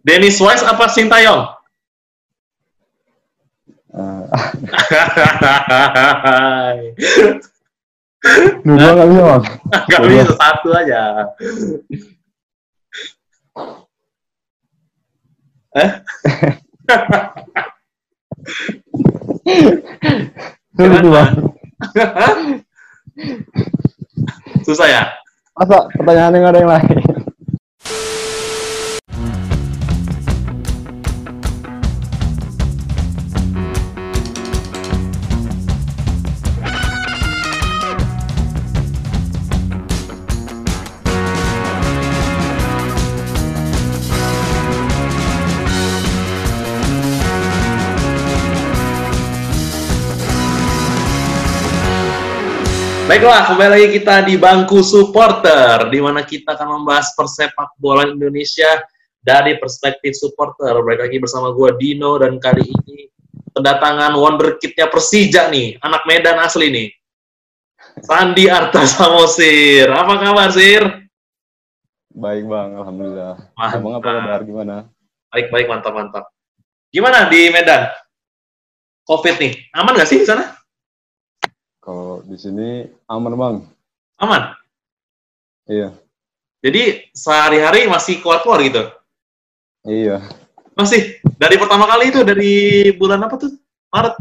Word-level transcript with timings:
Dennis 0.00 0.40
Wise 0.40 0.64
apa 0.64 0.88
Sintayong? 0.88 1.42
Uh, 3.90 4.22
Dua 8.62 8.88
nggak 8.94 9.08
bisa 9.10 9.22
bang. 9.24 9.42
Nggak 9.88 10.00
bisa 10.06 10.34
satu 10.36 10.68
aja. 10.76 11.00
Eh? 15.70 15.90
Susah 24.66 24.86
ya? 24.86 25.02
Masa 25.54 25.90
pertanyaan 25.92 26.34
yang 26.38 26.46
ada 26.46 26.58
yang 26.62 26.70
lain? 26.70 27.19
Baiklah, 53.10 53.50
kembali 53.50 53.70
lagi 53.74 53.88
kita 53.98 54.22
di 54.22 54.38
bangku 54.38 54.86
supporter, 54.86 55.90
di 55.90 55.98
mana 55.98 56.22
kita 56.22 56.54
akan 56.54 56.78
membahas 56.78 57.10
persepak 57.18 57.74
bola 57.74 58.06
Indonesia 58.06 58.86
dari 59.18 59.58
perspektif 59.58 60.14
supporter. 60.14 60.78
Balik 60.78 61.10
lagi 61.10 61.18
bersama 61.18 61.50
gue 61.50 61.74
Dino 61.74 62.22
dan 62.22 62.38
kali 62.38 62.62
ini 62.62 63.10
kedatangan 63.50 64.14
wonderkidnya 64.14 64.86
Persija 64.86 65.50
nih, 65.50 65.82
anak 65.82 66.06
Medan 66.06 66.38
asli 66.38 66.70
nih. 66.70 66.88
Sandi 67.98 68.46
Arta 68.46 68.86
Samosir. 68.86 69.90
Apa 69.90 70.14
kabar, 70.14 70.54
Sir? 70.54 71.10
Baik 72.14 72.46
bang, 72.46 72.78
alhamdulillah. 72.78 73.34
Mantap. 73.58 73.74
Abang 73.74 73.94
apa 73.98 74.08
kabar 74.22 74.40
gimana? 74.46 74.74
Baik-baik, 75.34 75.66
mantap-mantap. 75.66 76.30
Gimana 76.94 77.26
di 77.26 77.50
Medan? 77.50 77.90
Covid 79.02 79.34
nih, 79.42 79.66
aman 79.74 79.98
nggak 79.98 80.06
sih 80.06 80.22
di 80.22 80.30
sana? 80.30 80.59
Di 82.30 82.38
sini 82.38 82.86
aman 83.10 83.34
bang. 83.34 83.56
Aman. 84.22 84.54
Iya, 85.66 85.90
Jadi 86.62 87.10
sehari-hari 87.14 87.90
masih 87.90 88.22
keluar-keluar 88.22 88.62
gitu? 88.62 88.82
iya. 89.86 90.22
Masih? 90.78 91.18
Dari 91.40 91.56
pertama 91.58 91.86
kali 91.90 92.10
itu, 92.14 92.20
dari 92.26 92.52
bulan 92.94 93.22
apa 93.26 93.34
tuh? 93.38 93.54
Maret? 93.90 94.14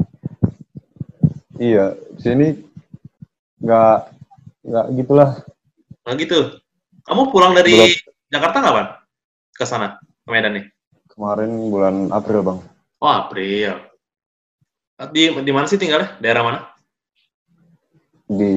Iya, 1.60 1.94
di 2.16 2.22
sini 2.22 2.48
nggak 3.62 3.98
nggak 4.66 4.86
gitulah. 4.98 5.30
Nah 6.06 6.14
gitu. 6.18 6.58
Kamu 7.06 7.34
pulang 7.34 7.54
dari 7.58 7.74
Belum. 7.76 7.90
Jakarta 8.30 8.58
kapan? 8.62 8.86
Ke 9.54 9.66
sana, 9.66 9.98
ke 10.02 10.30
Medan 10.30 10.54
nih? 10.58 10.66
Kemarin 11.14 11.50
bulan 11.70 11.96
April 12.14 12.42
bang. 12.46 12.60
Oh, 13.02 13.10
April. 13.10 13.74
Di, 15.12 15.34
di 15.34 15.52
mana 15.52 15.66
sih 15.66 15.80
tinggalnya? 15.82 16.16
Daerah 16.22 16.44
mana? 16.46 16.60
Di 18.30 18.54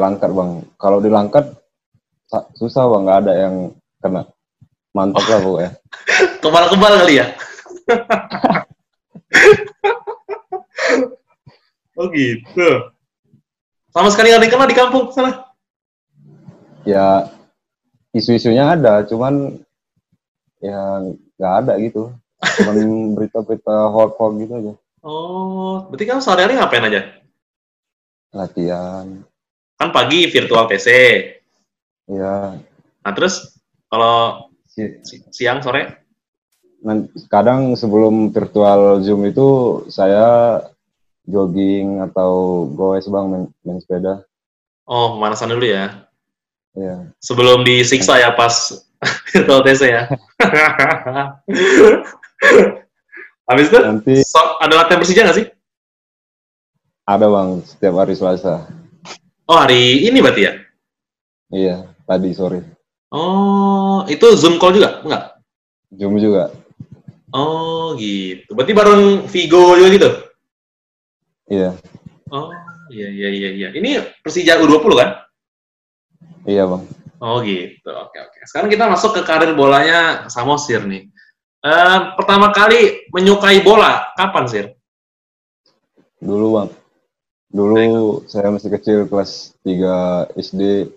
Langkat 0.00 0.32
bang. 0.32 0.64
Kalau 0.80 0.98
di 1.04 1.12
Langkat 1.12 1.44
sa- 2.26 2.48
susah 2.56 2.88
bang, 2.88 3.02
nggak 3.04 3.20
ada 3.28 3.32
yang 3.36 3.54
kena. 4.00 4.24
Mantap 4.96 5.28
lah 5.28 5.40
pokoknya. 5.44 5.70
Kebal-kebal 6.42 6.92
kali 7.04 7.20
ya? 7.20 7.26
oh 12.00 12.06
gitu. 12.12 12.68
Sama 13.92 14.08
sekali 14.12 14.28
nggak 14.32 14.44
dikenal 14.48 14.68
di 14.68 14.76
kampung 14.76 15.12
sana? 15.12 15.44
Ya 16.88 17.28
isu-isunya 18.16 18.72
ada, 18.72 19.04
cuman 19.04 19.60
ya 20.64 21.04
nggak 21.36 21.54
ada 21.64 21.72
gitu. 21.80 22.12
Cuman 22.40 22.76
berita-berita 23.16 23.92
hoax-hoax 23.92 24.32
gitu 24.40 24.52
aja. 24.56 24.72
Oh, 25.06 25.86
berarti 25.92 26.04
kamu 26.08 26.20
sehari-hari 26.24 26.56
ngapain 26.56 26.88
aja? 26.88 27.00
Latihan. 28.36 29.24
Kan 29.74 29.88
pagi 29.90 30.28
virtual 30.28 30.68
TC. 30.68 30.88
Ya, 32.06 32.60
Nah 33.00 33.12
terus 33.12 33.56
kalau 33.86 34.46
si- 34.66 35.00
si- 35.00 35.24
siang 35.32 35.58
sore? 35.58 36.04
Kadang 37.26 37.74
sebelum 37.74 38.30
virtual 38.30 39.00
Zoom 39.00 39.24
itu 39.24 39.48
saya 39.88 40.60
jogging 41.24 41.98
atau 42.00 42.30
goes 42.68 43.06
bang 43.06 43.26
main, 43.26 43.44
main 43.62 43.78
sepeda. 43.80 44.22
Oh, 44.86 45.18
pemanasan 45.18 45.50
dulu 45.50 45.66
ya. 45.66 46.06
Ya, 46.76 47.08
Sebelum 47.18 47.64
disiksa 47.64 48.20
ya 48.20 48.30
pas 48.30 48.52
virtual 49.32 49.64
TC 49.64 49.82
ya. 49.88 50.02
Habis 53.46 53.66
itu 53.70 53.78
nanti 53.78 54.14
so- 54.22 54.58
ada 54.58 54.74
latihan 54.76 54.98
Persija 54.98 55.22
nggak 55.22 55.38
sih? 55.38 55.46
Ada 57.06 57.26
bang 57.30 57.62
setiap 57.62 57.94
hari 58.02 58.18
Selasa. 58.18 58.66
Oh 59.46 59.54
hari 59.54 60.10
ini 60.10 60.18
berarti 60.18 60.42
ya? 60.42 60.52
Iya, 61.54 61.76
tadi 62.02 62.34
sore. 62.34 62.66
Oh 63.14 64.02
itu 64.10 64.26
Zoom 64.34 64.58
call 64.58 64.74
juga? 64.74 65.06
Enggak? 65.06 65.38
Zoom 65.94 66.18
juga. 66.18 66.50
Oh 67.30 67.94
gitu. 67.94 68.50
Berarti 68.58 68.72
bareng 68.74 69.02
Vigo 69.30 69.78
juga 69.78 69.88
gitu? 69.94 70.10
Iya, 71.46 71.78
Oh 72.34 72.50
iya 72.90 73.06
iya 73.06 73.28
iya 73.30 73.48
iya. 73.54 73.68
Ini 73.70 74.18
Persija 74.18 74.58
U20 74.58 74.92
kan? 74.98 75.10
iya 76.42 76.66
bang. 76.66 76.82
Oh 77.22 77.38
gitu. 77.46 77.86
Oke 77.86 78.18
oke. 78.18 78.38
Sekarang 78.50 78.66
kita 78.66 78.90
masuk 78.90 79.14
ke 79.14 79.22
karir 79.22 79.54
bolanya 79.54 80.26
Samosir 80.26 80.82
nih. 80.82 81.06
Eh, 81.62 81.98
pertama 82.18 82.50
kali 82.50 83.06
menyukai 83.14 83.62
bola 83.62 84.10
kapan 84.18 84.44
sir? 84.50 84.66
Dulu 86.18 86.46
bang. 86.58 86.68
Dulu 87.46 88.26
saya 88.26 88.50
masih 88.50 88.74
kecil 88.74 88.98
kelas 89.06 89.54
3 89.62 90.34
SD 90.34 90.90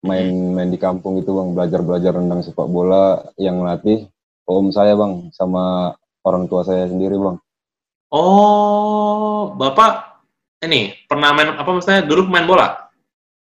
main-main 0.00 0.72
di 0.72 0.80
kampung 0.80 1.20
itu 1.20 1.28
bang 1.28 1.52
belajar-belajar 1.52 2.16
tentang 2.16 2.40
sepak 2.40 2.64
bola 2.64 3.20
yang 3.36 3.60
melatih 3.60 4.08
om 4.48 4.72
saya 4.72 4.96
bang 4.96 5.28
sama 5.36 5.92
orang 6.24 6.48
tua 6.48 6.64
saya 6.64 6.88
sendiri 6.88 7.20
bang. 7.20 7.36
Oh 8.08 9.52
bapak 9.54 10.24
ini 10.64 10.96
pernah 11.04 11.36
main 11.36 11.52
apa 11.52 11.68
maksudnya 11.68 12.00
dulu 12.00 12.32
pemain 12.32 12.48
bola? 12.48 12.68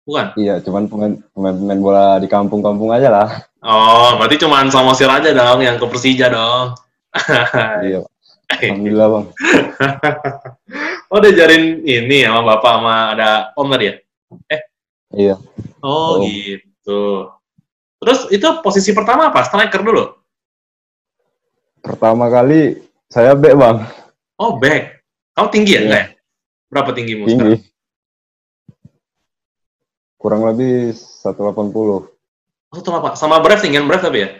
Bukan? 0.03 0.35
Iya, 0.35 0.59
cuman 0.59 0.91
pemain 0.91 1.15
pemain, 1.31 1.55
pemain 1.55 1.81
bola 1.81 2.07
di 2.19 2.27
kampung-kampung 2.27 2.91
aja 2.91 3.15
lah. 3.15 3.29
Oh 3.63 4.19
berarti 4.19 4.43
cuma 4.43 4.67
Samosir 4.67 5.07
aja 5.07 5.31
dong 5.31 5.63
yang 5.63 5.79
ke 5.79 5.87
Persija 5.87 6.27
dong. 6.35 6.75
Iya, 7.87 8.03
alhamdulillah 8.59 9.07
bang. 9.07 9.25
oh 11.11 11.19
diajarin 11.19 11.83
ini 11.83 12.23
sama 12.23 12.55
bapak 12.55 12.73
sama 12.79 12.95
ada 13.13 13.31
om 13.55 13.67
tadi 13.69 13.91
ya? 13.91 13.95
Iya. 15.11 15.37
Oh, 15.83 16.19
Oh. 16.19 16.23
gitu. 16.23 17.31
Terus 18.01 18.31
itu 18.31 18.47
posisi 18.63 18.95
pertama 18.95 19.29
apa? 19.29 19.43
Striker 19.43 19.83
dulu? 19.83 20.05
Pertama 21.81 22.31
kali 22.31 22.79
saya 23.11 23.35
back 23.35 23.55
bang, 23.57 23.79
Oh, 24.39 24.57
back. 24.57 25.03
Kamu 25.35 25.49
tinggi 25.51 25.73
ya? 25.73 25.77
Iya. 25.77 25.85
Enggak 25.85 26.01
ya? 26.01 26.07
Berapa 26.71 26.91
tinggimu 26.95 27.23
tinggi. 27.27 27.37
sekarang? 27.37 27.63
Kurang 30.17 30.43
lebih 30.45 30.93
180. 30.93 32.13
Oh, 32.71 32.77
itu 32.79 32.91
apa? 32.93 33.17
Sama 33.17 33.41
Brave, 33.41 33.65
tinggian 33.65 33.89
Brave 33.89 34.05
tapi 34.05 34.19
ya? 34.23 34.31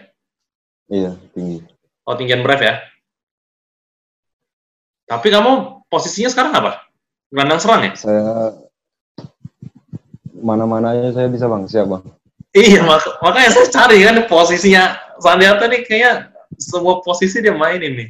Iya, 0.87 1.11
tinggi. 1.33 1.65
Oh, 2.05 2.15
tinggian 2.15 2.45
Brave 2.45 2.63
ya? 2.63 2.75
Tapi 5.05 5.27
kamu 5.27 5.80
posisinya 5.91 6.31
sekarang 6.31 6.55
apa? 6.55 6.87
Gelandang 7.27 7.59
serang 7.59 7.81
ya? 7.83 7.91
Saya 7.99 8.23
mana-mana 10.39 10.95
aja 10.95 11.11
saya 11.11 11.27
bisa 11.27 11.45
bang, 11.51 11.67
siap 11.67 11.91
bang. 11.91 12.03
Iya, 12.55 12.83
mak- 12.83 13.19
makanya 13.19 13.49
saya 13.51 13.67
cari 13.67 14.03
kan 14.03 14.15
posisinya 14.27 14.83
Sandiata 15.21 15.69
nih 15.69 15.85
kayaknya 15.85 16.33
semua 16.57 16.99
posisi 17.05 17.39
dia 17.43 17.53
mainin 17.53 17.93
nih. 17.93 18.09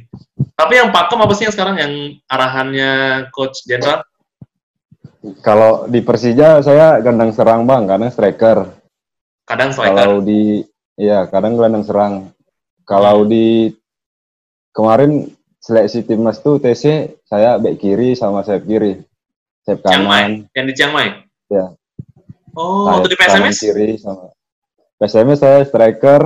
Tapi 0.56 0.78
yang 0.78 0.90
pakem 0.94 1.20
apa 1.20 1.34
sih 1.36 1.44
yang 1.46 1.54
sekarang 1.54 1.76
yang 1.78 1.92
arahannya 2.30 2.90
Coach 3.34 3.66
Jenderal? 3.66 4.02
Kalau 5.44 5.86
di 5.86 6.02
Persija 6.02 6.58
saya 6.64 6.98
gelandang 6.98 7.30
serang 7.30 7.62
bang, 7.62 7.86
kadang 7.86 8.10
striker. 8.10 8.58
Kadang 9.46 9.70
striker. 9.70 9.94
Kalau 9.94 10.18
di, 10.24 10.66
iya 10.98 11.28
kadang 11.30 11.54
gelandang 11.54 11.84
serang. 11.86 12.14
Kalau 12.82 13.22
di 13.22 13.70
kemarin 14.74 15.30
seleksi 15.62 16.02
timnas 16.02 16.42
tuh 16.42 16.58
TC 16.58 17.14
saya 17.22 17.54
back 17.62 17.78
kiri 17.78 18.18
sama 18.18 18.42
sayap 18.42 18.66
kiri, 18.66 18.98
sayap 19.62 19.78
Chiang 19.86 20.04
Mai. 20.04 20.22
kanan. 20.26 20.32
Yang 20.58 20.64
di 20.66 20.72
Chiang 20.74 20.92
Mai? 20.92 21.08
Iya. 21.46 21.66
Oh, 22.58 22.90
sayap 22.90 22.94
waktu 22.98 23.08
di 23.08 23.16
kanan 23.16 23.30
PSMS? 23.46 23.58
kiri 23.62 23.88
sama 23.96 24.34
PSMS 24.98 25.38
saya 25.38 25.58
striker, 25.62 26.20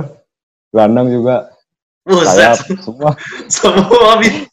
gelandang 0.73 1.13
juga. 1.13 1.53
Buset. 2.01 2.33
sayap, 2.33 2.57
semua. 2.81 3.11
Semua 3.53 3.99
habis. 4.15 4.47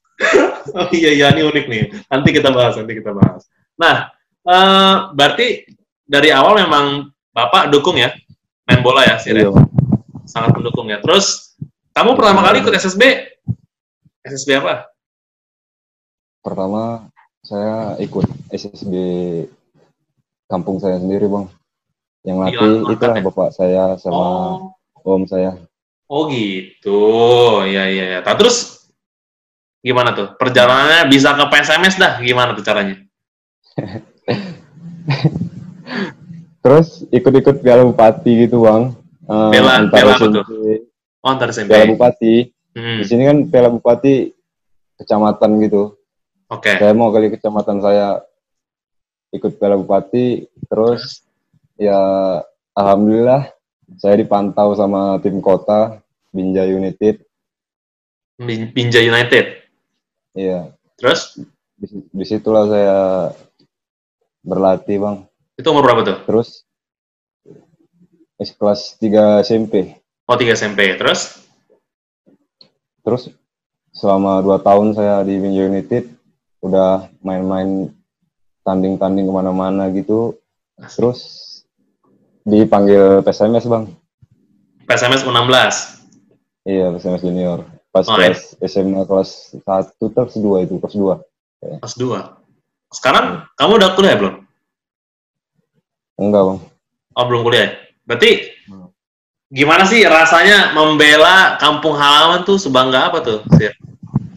Oh 0.74 0.88
iya 0.90 1.10
iya 1.14 1.26
ini 1.30 1.46
unik 1.46 1.66
nih. 1.70 1.82
Nanti 2.10 2.28
kita 2.34 2.50
bahas, 2.50 2.74
nanti 2.74 2.98
kita 2.98 3.14
bahas. 3.14 3.46
Nah, 3.78 4.10
eh, 4.42 4.94
berarti 5.14 5.62
dari 6.02 6.34
awal 6.34 6.60
memang 6.60 7.08
Bapak 7.34 7.66
dukung 7.70 7.98
ya 7.98 8.14
main 8.66 8.80
bola 8.80 9.06
ya, 9.06 9.18
Sir? 9.20 9.38
ya? 9.38 9.50
Iya. 9.50 9.50
Sangat 10.26 10.56
mendukung 10.56 10.88
ya. 10.88 10.98
Terus 10.98 11.54
kamu 11.94 12.16
pertama 12.18 12.42
kali 12.42 12.64
ikut 12.64 12.74
SSB 12.74 13.02
SSB 14.24 14.56
apa? 14.56 14.88
Pertama 16.40 17.08
saya 17.40 17.96
ikut 18.00 18.24
SSB 18.48 18.92
kampung 20.46 20.80
saya 20.80 20.96
sendiri, 20.96 21.28
Bang. 21.28 21.48
Yang 22.24 22.36
latih 22.40 22.56
Iya, 22.80 22.88
itulah 22.90 23.14
ya? 23.14 23.22
bapak 23.22 23.48
saya 23.52 23.84
sama 24.00 24.24
Oh, 24.96 25.12
om 25.20 25.28
saya. 25.28 25.60
oh 26.06 26.24
gitu. 26.28 27.00
Ya 27.68 27.84
ya 27.84 28.04
ya. 28.10 28.24
Nah, 28.24 28.32
terus 28.32 28.88
gimana 29.80 30.16
tuh? 30.16 30.32
Perjalanannya 30.34 31.04
bisa 31.06 31.36
ke 31.36 31.44
PSMS 31.44 32.00
dah. 32.00 32.16
Gimana 32.18 32.56
tuh 32.56 32.64
caranya? 32.64 32.96
Terus 36.64 37.04
ikut-ikut 37.12 37.60
Piala 37.60 37.84
Bupati 37.84 38.48
gitu, 38.48 38.64
Bang. 38.64 38.96
Eh, 39.28 39.50
Piala- 39.52 39.84
antara 39.84 40.16
apa 40.16 40.24
tuh? 40.24 40.44
Oh, 41.20 41.28
antar 41.28 41.52
SMP. 41.52 41.68
Piala 41.68 41.92
Bupati. 41.92 42.53
Hmm, 42.74 42.98
Di 42.98 43.06
sini 43.06 43.22
kan 43.22 43.38
Piala 43.46 43.70
Bupati 43.70 44.34
kecamatan 44.96 45.62
gitu. 45.62 45.94
Oke. 46.46 46.74
Saya 46.74 46.90
mau 46.90 47.08
kali 47.08 47.30
kecamatan 47.30 47.78
saya 47.78 48.18
ikut 49.30 49.56
Piala 49.56 49.74
Bupati, 49.74 50.42
terus 50.66 51.22
ya 51.74 51.98
alhamdulillah 52.72 53.50
saya 53.94 54.14
dipantau 54.14 54.74
sama 54.74 55.18
tim 55.18 55.38
kota 55.38 56.02
Binjai 56.30 56.70
United. 56.70 57.22
Bin- 58.36 58.70
Binjai 58.70 59.06
United. 59.06 59.62
Iya, 60.34 60.74
Terus 60.94 61.38
di- 61.74 62.06
di 62.06 62.24
situlah 62.24 62.66
saya 62.66 62.98
berlatih, 64.40 64.98
Bang. 64.98 65.18
itu 65.54 65.66
umur 65.68 65.86
berapa 65.86 66.02
tuh? 66.02 66.18
Terus 66.26 66.66
es 68.34 68.50
kelas 68.50 68.98
3 68.98 69.38
SMP. 69.40 69.94
Oh, 70.26 70.34
3 70.34 70.50
SMP. 70.52 70.98
Terus 70.98 71.43
Terus 73.04 73.28
selama 73.92 74.40
dua 74.40 74.58
tahun 74.58 74.96
saya 74.96 75.20
di 75.22 75.36
Binjai 75.38 75.68
United 75.70 76.04
udah 76.64 77.12
main-main 77.20 77.92
tanding-tanding 78.64 79.28
ke 79.28 79.32
mana-mana 79.32 79.92
gitu. 79.92 80.40
Terus 80.80 81.20
dipanggil 82.42 83.20
PSMS 83.20 83.68
bang. 83.68 83.84
PSMS 84.88 85.22
U16. 85.28 85.54
Iya 86.64 86.90
PSMS 86.96 87.22
junior. 87.22 87.68
Pas 87.92 88.08
Oh, 88.10 88.18
kelas 88.18 88.58
SMA 88.58 89.06
kelas 89.06 89.54
1 89.62 90.00
kelas 90.00 90.34
2 90.34 90.64
itu 90.66 90.74
kelas 90.82 90.96
2. 90.98 91.78
Kelas 91.78 91.94
2. 91.94 92.90
Sekarang 92.90 93.46
kamu 93.54 93.78
udah 93.78 93.90
kuliah 93.94 94.16
belum? 94.18 94.34
Enggak 96.18 96.42
bang. 96.42 96.58
Oh, 97.14 97.24
belum 97.28 97.42
kuliah. 97.46 97.68
Berarti 98.08 98.50
Hmm. 98.64 98.83
Gimana 99.52 99.84
sih 99.84 100.00
rasanya 100.04 100.72
membela 100.72 101.56
kampung 101.58 101.92
halaman 101.94 102.42
tuh 102.42 102.56
sebangga 102.56 103.10
apa 103.12 103.20
tuh, 103.20 103.40
Sir? 103.56 103.72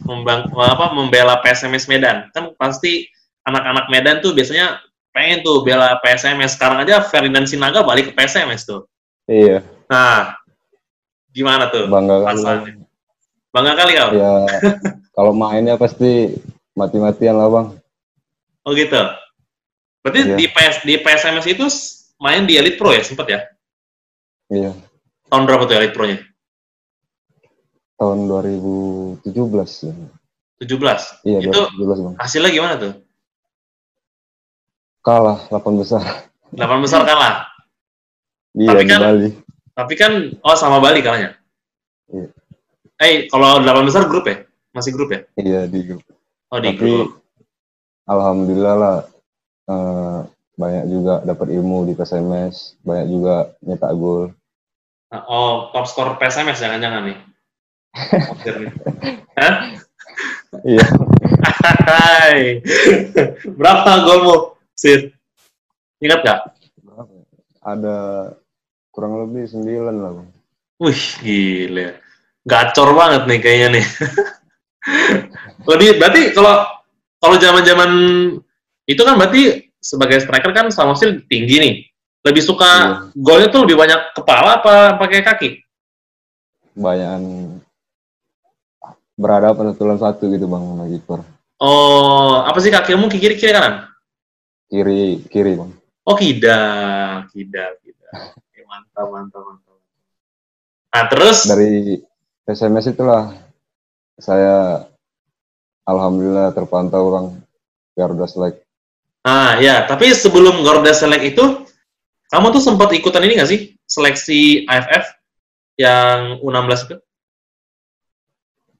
Membang, 0.08 0.48
apa 0.56 0.96
membela 0.96 1.40
PSMS 1.44 1.88
Medan. 1.88 2.32
Kan 2.32 2.56
pasti 2.56 3.08
anak-anak 3.44 3.92
Medan 3.92 4.24
tuh 4.24 4.32
biasanya 4.32 4.80
pengen 5.12 5.44
tuh 5.44 5.64
bela 5.64 6.00
PSMS. 6.00 6.56
Sekarang 6.56 6.84
aja 6.84 7.04
Ferdinand 7.04 7.44
Sinaga 7.44 7.84
balik 7.84 8.12
ke 8.12 8.14
PSMS 8.14 8.64
tuh. 8.64 8.88
Iya 9.28 9.60
Nah, 9.88 10.36
gimana 11.32 11.68
tuh? 11.68 11.88
bangga 11.88 12.24
kali. 12.24 12.76
Bangga 13.52 13.74
kali 13.76 13.92
kau? 13.96 14.10
Ya 14.16 14.34
kalau 15.16 15.32
mainnya 15.32 15.76
pasti 15.76 16.36
mati-matian 16.72 17.36
lah 17.36 17.48
bang. 17.48 17.68
Oh 18.64 18.72
gitu. 18.72 19.00
Berarti 20.04 20.20
Iya. 20.24 20.36
di 20.36 20.46
PS 20.48 20.76
di 20.84 20.94
PSMS 21.00 21.46
itu 21.48 21.66
main 22.20 22.48
di 22.48 22.56
Elite 22.56 22.80
Pro 22.80 22.92
ya 22.92 23.04
sempat 23.04 23.28
ya? 23.28 23.40
Iya 24.48 24.72
Tahun 25.28 25.44
berapa 25.44 25.64
tuh 25.64 25.76
Elite 25.76 25.94
Pro-nya? 25.94 26.20
tahun 27.98 28.30
2017 28.30 29.26
ya. 29.90 29.94
17. 30.62 31.26
Iya 31.26 31.40
Itu 31.42 31.62
2017 31.82 32.06
bang. 32.06 32.16
hasilnya 32.22 32.52
gimana 32.54 32.76
tuh? 32.78 32.94
Kalah 35.02 35.50
8 35.50 35.82
besar. 35.82 36.30
8 36.54 36.78
besar 36.78 37.02
kalah. 37.04 37.50
Iya 38.54 38.70
Tapi 38.70 38.84
di 38.84 38.88
kan- 38.88 39.02
Bali. 39.02 39.30
Tapi 39.74 39.94
kan 39.94 40.12
oh 40.38 40.54
sama 40.54 40.78
Bali 40.78 41.02
kalahnya. 41.02 41.42
Iya. 42.08 42.30
Eh, 42.98 43.26
kalau 43.28 43.62
8 43.62 43.82
besar 43.84 44.06
grup 44.06 44.26
ya? 44.26 44.46
Masih 44.70 44.94
grup 44.94 45.10
ya? 45.10 45.26
Iya 45.34 45.66
di 45.66 45.82
grup. 45.84 46.06
Oh, 46.50 46.62
di 46.62 46.70
Tapi 46.70 46.78
grup. 46.78 47.18
alhamdulillah 48.06 48.76
lah 48.78 48.98
eh, 49.66 50.20
banyak 50.54 50.86
juga 50.86 51.22
dapat 51.24 51.50
ilmu 51.50 51.82
di 51.84 51.94
PSMS, 51.94 52.78
banyak 52.82 53.08
juga 53.08 53.36
nyetak 53.60 53.90
gol. 53.92 54.37
Nah, 55.08 55.24
oh, 55.32 55.72
top 55.72 55.88
skor 55.88 56.20
PSMS 56.20 56.60
jangan-jangan 56.60 57.08
nih. 57.08 57.18
Hah? 59.40 59.54
Iya. 60.68 60.86
Hai. 61.88 62.60
Berapa 63.56 64.04
golmu, 64.04 64.60
Sir? 64.76 65.16
Ingat 66.04 66.20
gak? 66.28 66.40
Ada 67.64 67.98
kurang 68.92 69.24
lebih 69.24 69.48
9 69.48 69.64
lah 69.96 70.12
bang. 70.12 70.30
Wih, 70.84 71.04
gila. 71.24 71.88
Gacor 72.48 72.90
banget 72.92 73.24
nih 73.32 73.40
kayaknya 73.40 73.68
nih. 73.80 73.86
Lebih, 75.68 76.00
berarti 76.00 76.22
kalau 76.32 76.68
kalau 77.20 77.36
zaman-zaman 77.40 77.92
itu 78.88 79.02
kan 79.04 79.16
berarti 79.20 79.72
sebagai 79.80 80.24
striker 80.24 80.52
kan 80.56 80.68
Samuel 80.72 81.24
tinggi 81.28 81.56
nih. 81.60 81.76
Lebih 82.26 82.44
suka 82.44 82.70
Iya. 82.70 82.88
golnya 83.14 83.48
tuh 83.50 83.62
lebih 83.66 83.78
banyak 83.78 84.18
kepala 84.18 84.62
apa 84.62 84.98
pakai 84.98 85.22
kaki? 85.22 85.50
Banyakan 86.74 87.24
berhadapan 89.18 89.74
satu 89.74 89.82
lawan 89.86 90.00
satu 90.02 90.24
gitu 90.30 90.46
bang 90.46 90.62
sama 90.62 90.86
kiper. 90.86 91.20
Oh, 91.58 92.46
apa 92.46 92.58
sih 92.62 92.70
kakimu 92.70 93.10
ke 93.10 93.18
kiri 93.18 93.34
kiri 93.34 93.50
kanan? 93.50 93.90
Kiri 94.70 95.26
kiri 95.26 95.58
bang. 95.58 95.72
Oh, 96.06 96.16
kidal, 96.16 97.26
kidal, 97.34 97.72
kidal. 97.82 98.14
Oke, 98.38 98.62
mantap, 98.64 99.08
mantap, 99.10 99.42
mantap. 99.44 99.76
Nah, 100.94 101.04
terus 101.12 101.50
Dari 101.50 102.00
PSMS 102.48 102.96
itulah 102.96 103.36
saya 104.16 104.88
alhamdulillah 105.84 106.56
terpantau 106.56 107.12
bang 107.12 107.28
Garuda 107.98 108.24
Select. 108.30 108.64
Nah, 109.28 109.60
ya, 109.60 109.84
tapi 109.84 110.14
sebelum 110.16 110.64
Garuda 110.64 110.96
Select 110.96 111.36
itu, 111.36 111.67
kamu 112.28 112.52
tuh 112.52 112.64
sempat 112.64 112.92
ikutan 112.92 113.24
ini 113.24 113.40
nggak 113.40 113.52
sih? 113.52 113.62
Seleksi 113.88 114.68
AFF 114.68 115.06
yang 115.80 116.44
U16 116.44 116.92
itu? 116.92 116.98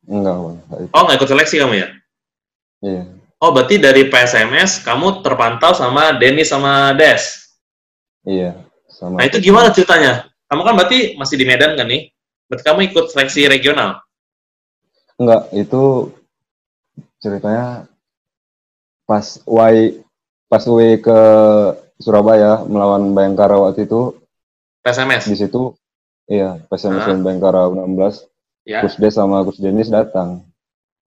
Enggak 0.08 0.36
bang. 0.36 0.58
nggak 0.68 0.80
ikut. 0.84 0.94
Oh, 0.96 1.02
nggak 1.08 1.18
ikut 1.20 1.30
seleksi 1.30 1.56
kamu 1.60 1.74
ya? 1.80 1.88
Iya. 2.84 3.04
Oh, 3.38 3.54
berarti 3.54 3.78
dari 3.78 4.10
PSMS, 4.10 4.82
kamu 4.82 5.22
terpantau 5.22 5.72
sama 5.78 6.18
Denny 6.18 6.42
sama 6.42 6.92
Des. 6.98 7.54
Iya. 8.26 8.58
Sama 8.90 9.22
Nah, 9.22 9.26
itu 9.30 9.38
gimana 9.38 9.70
ceritanya? 9.70 10.26
Kamu 10.50 10.66
kan 10.66 10.74
berarti 10.74 11.14
masih 11.20 11.38
di 11.38 11.46
Medan 11.46 11.78
kan 11.78 11.86
nih? 11.86 12.10
Berarti 12.50 12.64
kamu 12.66 12.80
ikut 12.90 13.06
seleksi 13.14 13.46
regional? 13.46 14.02
Enggak, 15.22 15.52
itu 15.54 16.14
ceritanya 17.22 17.86
pas 19.06 19.40
Y 19.44 20.02
pas 20.48 20.64
W 20.64 20.80
ke 20.98 21.20
Surabaya 21.98 22.62
melawan 22.64 23.12
Bayangkara 23.12 23.58
waktu 23.58 23.86
itu 23.86 24.14
PSMS? 24.82 25.26
di 25.26 25.36
situ 25.36 25.74
iya 26.26 26.62
PSMS 26.66 27.04
Ah. 27.04 27.08
dan 27.10 27.20
Bayangkara 27.22 27.68
U16 27.68 28.26
Ya. 28.64 28.84
Gus 28.84 28.96
Des 28.96 29.12
sama 29.12 29.42
Gus 29.42 29.58
Denis 29.58 29.88
datang. 29.88 30.44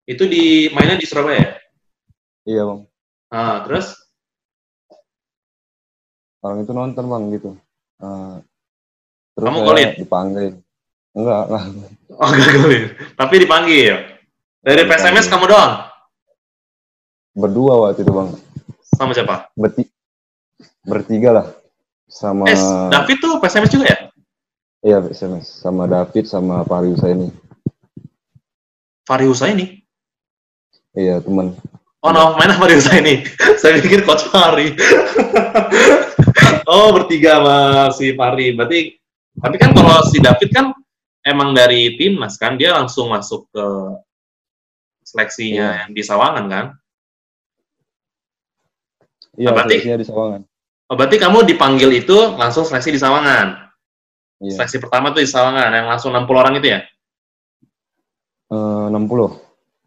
Itu 0.03 0.25
di 0.25 0.67
mainnya 0.71 0.97
di 0.97 1.05
Surabaya? 1.05 1.61
Iya 2.43 2.65
bang, 2.65 2.81
Ah, 3.29 3.61
terus? 3.63 4.01
orang 6.41 6.65
itu 6.65 6.73
nonton 6.73 7.05
bang 7.05 7.25
gitu. 7.31 7.51
Eh, 8.01 8.35
terus 9.37 9.45
Kamu 9.45 9.61
golin? 9.61 9.93
dipanggil. 9.93 10.57
Enggak, 11.13 11.43
enggak. 11.47 11.65
Oh, 12.17 12.29
gak 12.29 12.51
golin. 12.57 12.83
Tapi 13.13 13.35
dipanggil. 13.39 13.95
Dari 14.61 14.83
PSMS 14.83 15.29
kamu 15.29 15.45
doang? 15.45 15.85
Berdua 17.33 17.87
waktu 17.87 18.03
itu 18.03 18.11
bang, 18.11 18.29
Sama 18.91 19.13
siapa? 19.13 19.53
Berti 19.53 19.85
bertiga 20.83 21.31
lah 21.33 21.47
sama 22.07 22.49
Eh, 22.49 22.57
David 22.91 23.17
tuh 23.19 23.39
PSMS 23.39 23.71
juga 23.71 23.87
ya? 23.87 23.99
iya 24.81 24.97
PSMS 24.99 25.61
sama 25.61 25.85
David 25.85 26.25
sama 26.25 26.65
Fahri 26.65 26.91
Husaini. 26.91 27.29
Fahri 29.05 29.27
Husaini? 29.27 29.67
Iya 30.93 31.21
teman. 31.21 31.55
Oh, 32.01 32.11
mainnya 32.35 32.57
Fahri 32.57 32.75
Husaini. 32.75 33.23
Saya 33.61 33.77
pikir 33.79 34.03
Coach 34.03 34.25
Fahri. 34.27 34.73
oh, 36.71 36.91
bertiga 36.93 37.39
sama 37.39 37.57
si 37.93 38.17
Fahri. 38.17 38.57
Berarti, 38.57 38.97
tapi 39.37 39.57
kan 39.57 39.71
kalau 39.71 40.01
si 40.09 40.17
David 40.19 40.51
kan 40.51 40.73
emang 41.21 41.53
dari 41.53 42.01
timnas 42.01 42.41
kan 42.41 42.57
dia 42.57 42.73
langsung 42.73 43.13
masuk 43.13 43.45
ke 43.53 43.67
seleksinya 45.05 45.67
Iya. 45.69 45.79
yang 45.85 45.91
di 45.93 46.03
Sawangan 46.03 46.45
kan? 46.49 46.67
Iya, 49.37 49.51
berarti- 49.53 49.79
seleksinya 49.79 49.99
di 50.01 50.07
Sawangan. 50.09 50.43
Oh, 50.91 50.99
berarti 50.99 51.23
kamu 51.23 51.47
dipanggil 51.47 52.03
itu 52.03 52.35
langsung 52.35 52.67
seleksi 52.67 52.91
di 52.91 52.99
Sawangan. 52.99 53.71
Iya. 54.43 54.59
Seleksi 54.59 54.83
pertama 54.83 55.15
tuh 55.15 55.23
di 55.23 55.31
Sawangan 55.31 55.71
yang 55.71 55.87
langsung 55.87 56.11
60 56.11 56.35
orang 56.35 56.59
itu 56.59 56.67
ya? 56.67 56.83
Eh, 58.51 58.87
60. 58.91 59.39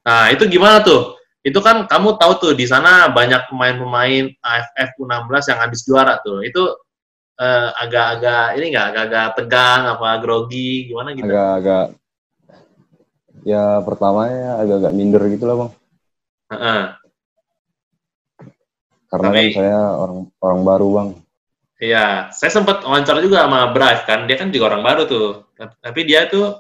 Nah, 0.08 0.32
itu 0.32 0.48
gimana 0.48 0.80
tuh? 0.80 1.20
Itu 1.44 1.60
kan 1.60 1.92
kamu 1.92 2.16
tahu 2.16 2.32
tuh 2.40 2.54
di 2.56 2.64
sana 2.64 3.12
banyak 3.12 3.52
pemain-pemain 3.52 4.32
AFF 4.40 4.96
U16 4.96 5.52
yang 5.52 5.60
habis 5.60 5.84
juara 5.84 6.24
tuh. 6.24 6.40
Itu 6.40 6.72
eh, 7.36 7.70
agak-agak 7.84 8.56
ini 8.56 8.66
nggak 8.72 8.88
agak-agak 8.96 9.28
tegang 9.44 9.82
apa 9.92 10.24
grogi 10.24 10.88
gimana 10.88 11.12
gitu? 11.12 11.28
Agak-agak 11.28 11.86
ya 13.44 13.84
pertamanya 13.84 14.64
agak-agak 14.64 14.96
minder 14.96 15.24
gitu 15.28 15.44
lah, 15.52 15.56
Bang. 15.68 15.72
Heeh. 16.56 17.03
Karena 19.14 19.30
Tapi- 19.30 19.54
kan 19.54 19.58
saya 19.62 19.78
orang 19.94 20.18
orang 20.42 20.62
baru, 20.66 20.88
Bang. 20.90 21.10
Iya, 21.78 22.34
saya 22.34 22.50
sempat 22.50 22.82
wawancara 22.82 23.22
juga 23.22 23.46
sama 23.46 23.70
Brave 23.70 24.02
kan, 24.10 24.26
dia 24.26 24.42
kan 24.42 24.50
juga 24.50 24.74
orang 24.74 24.82
baru 24.82 25.02
tuh. 25.06 25.30
Tapi 25.54 26.02
dia 26.02 26.26
tuh 26.26 26.58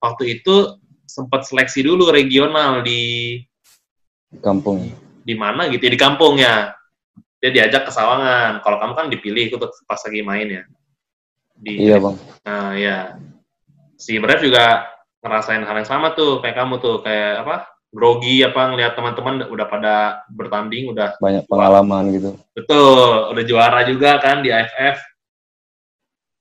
waktu 0.00 0.40
itu 0.40 0.80
sempat 1.04 1.44
seleksi 1.44 1.84
dulu 1.84 2.08
regional 2.08 2.80
di 2.80 3.36
Kampung. 4.40 4.88
di 5.20 5.34
mana 5.36 5.66
gitu 5.68 5.84
ya, 5.84 5.92
di 5.92 6.00
kampung 6.00 6.40
ya. 6.40 6.72
Dia 7.42 7.50
diajak 7.52 7.84
ke 7.84 7.92
Sawangan. 7.92 8.62
Kalau 8.64 8.78
kamu 8.80 8.92
kan 8.96 9.06
dipilih 9.12 9.52
ikut 9.52 9.60
pas 9.84 10.00
lagi 10.00 10.22
main 10.24 10.48
ya. 10.48 10.62
Di, 11.60 11.72
Iya, 11.90 11.96
Bang. 12.00 12.16
Nah, 12.46 12.72
ya. 12.78 13.20
Si 14.00 14.16
Brave 14.16 14.40
juga 14.40 14.88
ngerasain 15.20 15.60
hal 15.60 15.76
yang 15.76 15.88
sama 15.88 16.16
tuh 16.16 16.40
kayak 16.40 16.56
kamu 16.56 16.80
tuh 16.80 17.04
kayak 17.04 17.44
apa? 17.44 17.68
Grogi 17.90 18.46
apa 18.46 18.70
ngelihat 18.70 18.94
teman-teman 18.94 19.50
udah 19.50 19.66
pada 19.66 19.94
bertanding 20.30 20.94
udah 20.94 21.18
Banyak 21.18 21.44
pengalaman 21.50 22.14
gitu. 22.14 22.30
Betul, 22.54 23.34
udah 23.34 23.44
juara 23.44 23.82
juga 23.82 24.22
kan 24.22 24.46
di 24.46 24.54
AFF. 24.54 24.98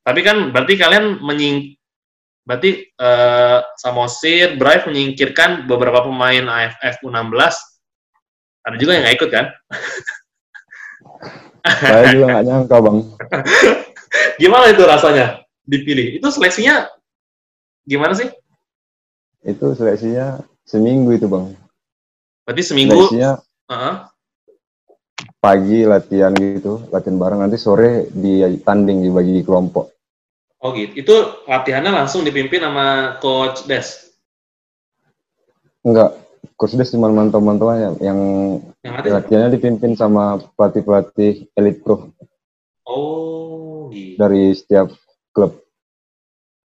Tapi 0.05 0.19
kan 0.21 0.53
berarti 0.53 0.73
kalian 0.77 1.21
menying 1.21 1.73
berarti 2.45 2.85
eh, 2.85 3.59
Samosir, 3.77 4.57
Brave 4.57 4.89
menyingkirkan 4.89 5.65
beberapa 5.65 6.05
pemain 6.05 6.45
AFF 6.45 7.01
U16. 7.01 7.53
Ada 8.65 8.75
juga 8.77 8.91
yang 8.97 9.03
nggak 9.05 9.17
ikut 9.17 9.29
kan? 9.33 9.45
Saya 11.81 12.13
juga 12.13 12.25
nggak 12.33 12.45
nyangka, 12.45 12.77
Bang. 12.81 12.97
Gimana 14.41 14.65
itu 14.73 14.83
rasanya 14.85 15.45
dipilih? 15.69 16.17
Itu 16.17 16.33
seleksinya 16.33 16.89
gimana 17.85 18.17
sih? 18.17 18.29
Itu 19.45 19.77
seleksinya 19.77 20.41
seminggu 20.69 21.17
itu, 21.17 21.25
Bang. 21.25 21.57
Berarti 22.45 22.61
seminggu. 22.61 23.09
Seleksinya 23.09 23.41
Heeh. 23.69 23.95
pagi 25.41 25.83
latihan 25.83 26.31
gitu, 26.31 26.85
latihan 26.89 27.17
bareng 27.17 27.41
nanti 27.41 27.57
sore 27.57 28.07
ditanding 28.13 29.01
dibagi 29.01 29.41
kelompok. 29.41 29.89
Oh 30.59 30.75
gitu. 30.75 30.91
Itu 30.93 31.15
latihannya 31.47 31.91
langsung 31.91 32.21
dipimpin 32.21 32.59
sama 32.59 33.17
Coach 33.17 33.63
Des. 33.65 34.11
Enggak, 35.79 36.19
Coach 36.59 36.75
Des 36.75 36.91
cuma 36.91 37.07
mantau-mantau 37.07 37.71
aja. 37.71 37.95
Yang 38.03 38.19
Yang 38.83 38.93
ada. 38.99 39.09
latihannya 39.23 39.49
dipimpin 39.55 39.95
sama 39.95 40.43
pelatih-pelatih 40.55 41.47
elite 41.55 41.79
pro 41.79 42.11
Oh, 42.83 43.87
gitu. 43.93 44.17
dari 44.17 44.51
setiap 44.51 44.89
klub. 45.31 45.55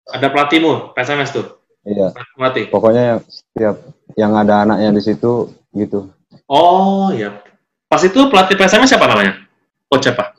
Ada 0.08 0.32
pelatihmu, 0.32 0.96
PSMS 0.96 1.30
tuh. 1.30 1.46
Iya, 1.86 2.10
Pelatih. 2.34 2.66
pokoknya 2.66 3.02
yang 3.14 3.20
setiap 3.30 3.76
yang 4.18 4.32
ada 4.34 4.66
anaknya 4.66 4.90
di 4.90 5.02
situ 5.06 5.54
gitu. 5.70 6.10
Oh 6.50 7.14
iya. 7.14 7.38
Pas 7.86 8.02
itu 8.02 8.18
pelatih 8.26 8.58
PSMS 8.58 8.90
siapa 8.90 9.06
namanya? 9.06 9.38
Coach 9.86 10.10
siapa? 10.10 10.34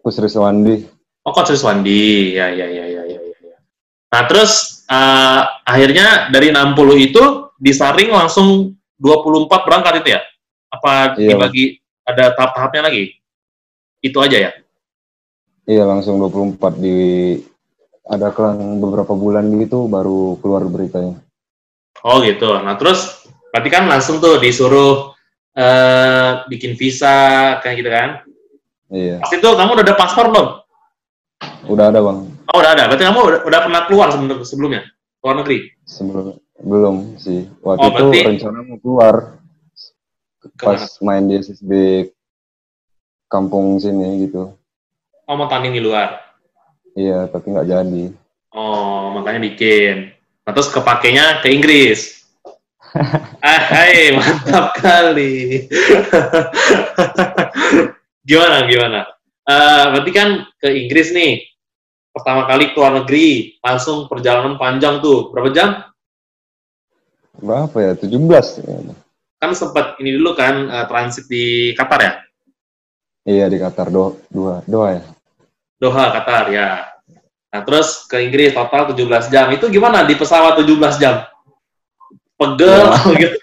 Coach 0.00 0.18
Rizwandi, 0.20 0.88
Oh 1.20 1.32
Coach 1.32 1.52
Rizwandi. 1.52 2.32
Ya 2.32 2.48
ya 2.48 2.64
ya 2.64 2.84
ya 2.88 3.02
ya. 3.04 3.20
ya. 3.20 3.56
Nah 4.08 4.22
terus 4.24 4.84
eh, 4.88 5.42
akhirnya 5.64 6.32
dari 6.32 6.48
60 6.48 6.72
itu 6.96 7.22
disaring 7.60 8.08
langsung 8.08 8.72
24 8.96 9.68
berangkat 9.68 10.00
itu 10.00 10.16
ya? 10.16 10.20
Apa 10.72 11.20
Iya. 11.20 11.36
dibagi 11.36 11.64
ada 12.04 12.32
tahap-tahapnya 12.32 12.88
lagi? 12.88 13.20
Itu 14.00 14.20
aja 14.20 14.48
ya? 14.48 14.52
iya 15.64 15.80
langsung 15.88 16.20
24 16.20 16.76
di 16.76 16.96
ada 18.04 18.28
kelang 18.30 18.60
beberapa 18.78 19.12
bulan 19.12 19.48
gitu 19.56 19.86
baru 19.86 20.36
keluar 20.38 20.64
beritanya. 20.64 21.20
Oh 22.02 22.20
gitu. 22.20 22.52
Nah 22.54 22.76
terus 22.76 23.24
berarti 23.48 23.68
kan 23.68 23.88
langsung 23.88 24.18
tuh 24.18 24.36
disuruh 24.36 25.16
eh, 25.52 26.30
bikin 26.46 26.74
visa 26.74 27.14
kayak 27.58 27.76
gitu 27.78 27.90
kan? 27.90 28.10
Iya, 28.90 29.18
Pas 29.18 29.32
itu 29.32 29.48
kamu 29.48 29.70
udah 29.72 29.84
ada 29.84 29.96
paspor 29.96 30.28
belum? 30.28 30.48
udah 31.64 31.86
ada 31.88 31.98
bang. 31.98 32.18
Oh 32.46 32.60
udah 32.60 32.72
ada. 32.72 32.84
Berarti 32.86 33.04
kamu 33.04 33.20
udah, 33.20 33.40
udah 33.42 33.60
pernah 33.62 33.82
keluar 33.84 34.08
sebelum- 34.10 34.44
sebelumnya? 34.44 34.82
Luar 35.18 35.40
negeri? 35.40 35.72
Sebelum 35.82 36.36
belum 36.60 36.96
sih. 37.16 37.48
Waktu 37.58 37.80
Oh, 37.80 37.88
itu 37.90 38.04
berarti- 38.04 38.26
rencana 38.28 38.58
mau 38.62 38.78
keluar 38.78 39.14
pas 40.54 40.76
Ke 40.76 41.00
mana? 41.00 41.08
main 41.08 41.24
di 41.24 41.34
SSB 41.40 41.72
kampung 43.26 43.80
sini 43.80 44.28
gitu. 44.28 44.52
Oh 45.24 45.34
mau 45.34 45.48
tanding 45.48 45.72
di 45.72 45.80
luar? 45.80 46.33
Iya, 46.94 47.26
tapi 47.26 47.50
nggak 47.50 47.68
jadi. 47.68 48.04
Oh, 48.54 49.10
makanya 49.10 49.42
bikin. 49.42 50.14
Nah, 50.46 50.52
terus 50.54 50.70
kepakainya 50.70 51.42
ke 51.42 51.50
Inggris. 51.50 52.22
ah, 53.42 53.62
hai, 53.74 54.14
mantap 54.14 54.78
kali. 54.78 55.66
gimana, 58.28 58.62
gimana? 58.70 59.00
Eh, 59.44 59.84
berarti 59.90 60.10
kan 60.14 60.28
ke 60.62 60.68
Inggris 60.70 61.10
nih. 61.10 61.42
Pertama 62.14 62.46
kali 62.46 62.70
keluar 62.70 62.94
negeri, 63.02 63.58
langsung 63.58 64.06
perjalanan 64.06 64.54
panjang 64.54 65.02
tuh. 65.02 65.34
Berapa 65.34 65.50
jam? 65.50 65.82
Berapa 67.42 67.74
ya? 67.82 67.92
17. 67.98 68.62
ya. 68.62 68.94
Kan 69.42 69.50
sempat 69.58 69.98
ini 69.98 70.14
dulu 70.14 70.38
kan 70.38 70.70
eh, 70.70 70.86
transit 70.86 71.26
di 71.26 71.74
Qatar 71.74 72.00
ya? 72.00 72.12
Iya 73.24 73.48
di 73.48 73.56
Qatar 73.56 73.88
do 73.88 74.20
dua 74.28 74.60
dua 74.68 75.00
ya. 75.00 75.02
Doha, 75.84 76.08
Qatar 76.10 76.48
ya. 76.48 76.88
Nah, 77.52 77.60
terus 77.60 78.08
ke 78.08 78.18
Inggris 78.18 78.56
total 78.56 78.88
17 78.88 79.28
jam. 79.28 79.46
Itu 79.52 79.68
gimana 79.68 80.00
di 80.02 80.16
pesawat 80.16 80.56
17 80.56 80.96
jam? 80.96 81.28
Pegel 82.34 82.88
Ya. 82.88 83.20
gitu. 83.20 83.36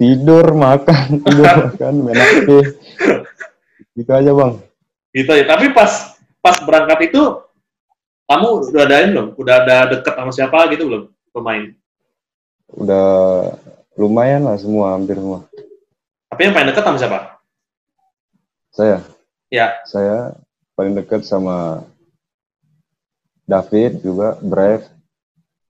Tidur, 0.00 0.56
makan, 0.56 1.20
tidur, 1.20 1.44
makan, 1.68 1.92
main 2.00 2.16
HP. 2.16 2.48
Gitu 3.92 4.08
aja 4.08 4.30
bang. 4.32 4.54
gitu 5.12 5.32
ya. 5.34 5.44
Tapi 5.44 5.74
pas 5.74 6.16
pas 6.40 6.56
berangkat 6.62 7.12
itu 7.12 7.20
kamu 8.24 8.46
udah 8.70 8.82
ada 8.86 8.96
ini 9.02 9.10
belum? 9.12 9.28
Udah 9.36 9.54
ada 9.60 9.76
deket 9.90 10.14
sama 10.14 10.32
siapa 10.32 10.70
gitu 10.70 10.86
belum 10.88 11.02
pemain? 11.34 11.74
Udah 12.72 13.04
lumayan 13.98 14.46
lah 14.46 14.56
semua, 14.56 14.94
hampir 14.96 15.18
semua. 15.18 15.44
Tapi 16.30 16.40
yang 16.46 16.54
paling 16.54 16.70
deket 16.70 16.84
sama 16.86 16.96
siapa? 16.96 17.18
Saya, 18.70 19.02
Ya, 19.50 19.74
saya 19.84 20.38
paling 20.80 20.96
dekat 20.96 21.28
sama 21.28 21.84
David 23.44 24.00
juga, 24.00 24.40
Brave. 24.40 24.88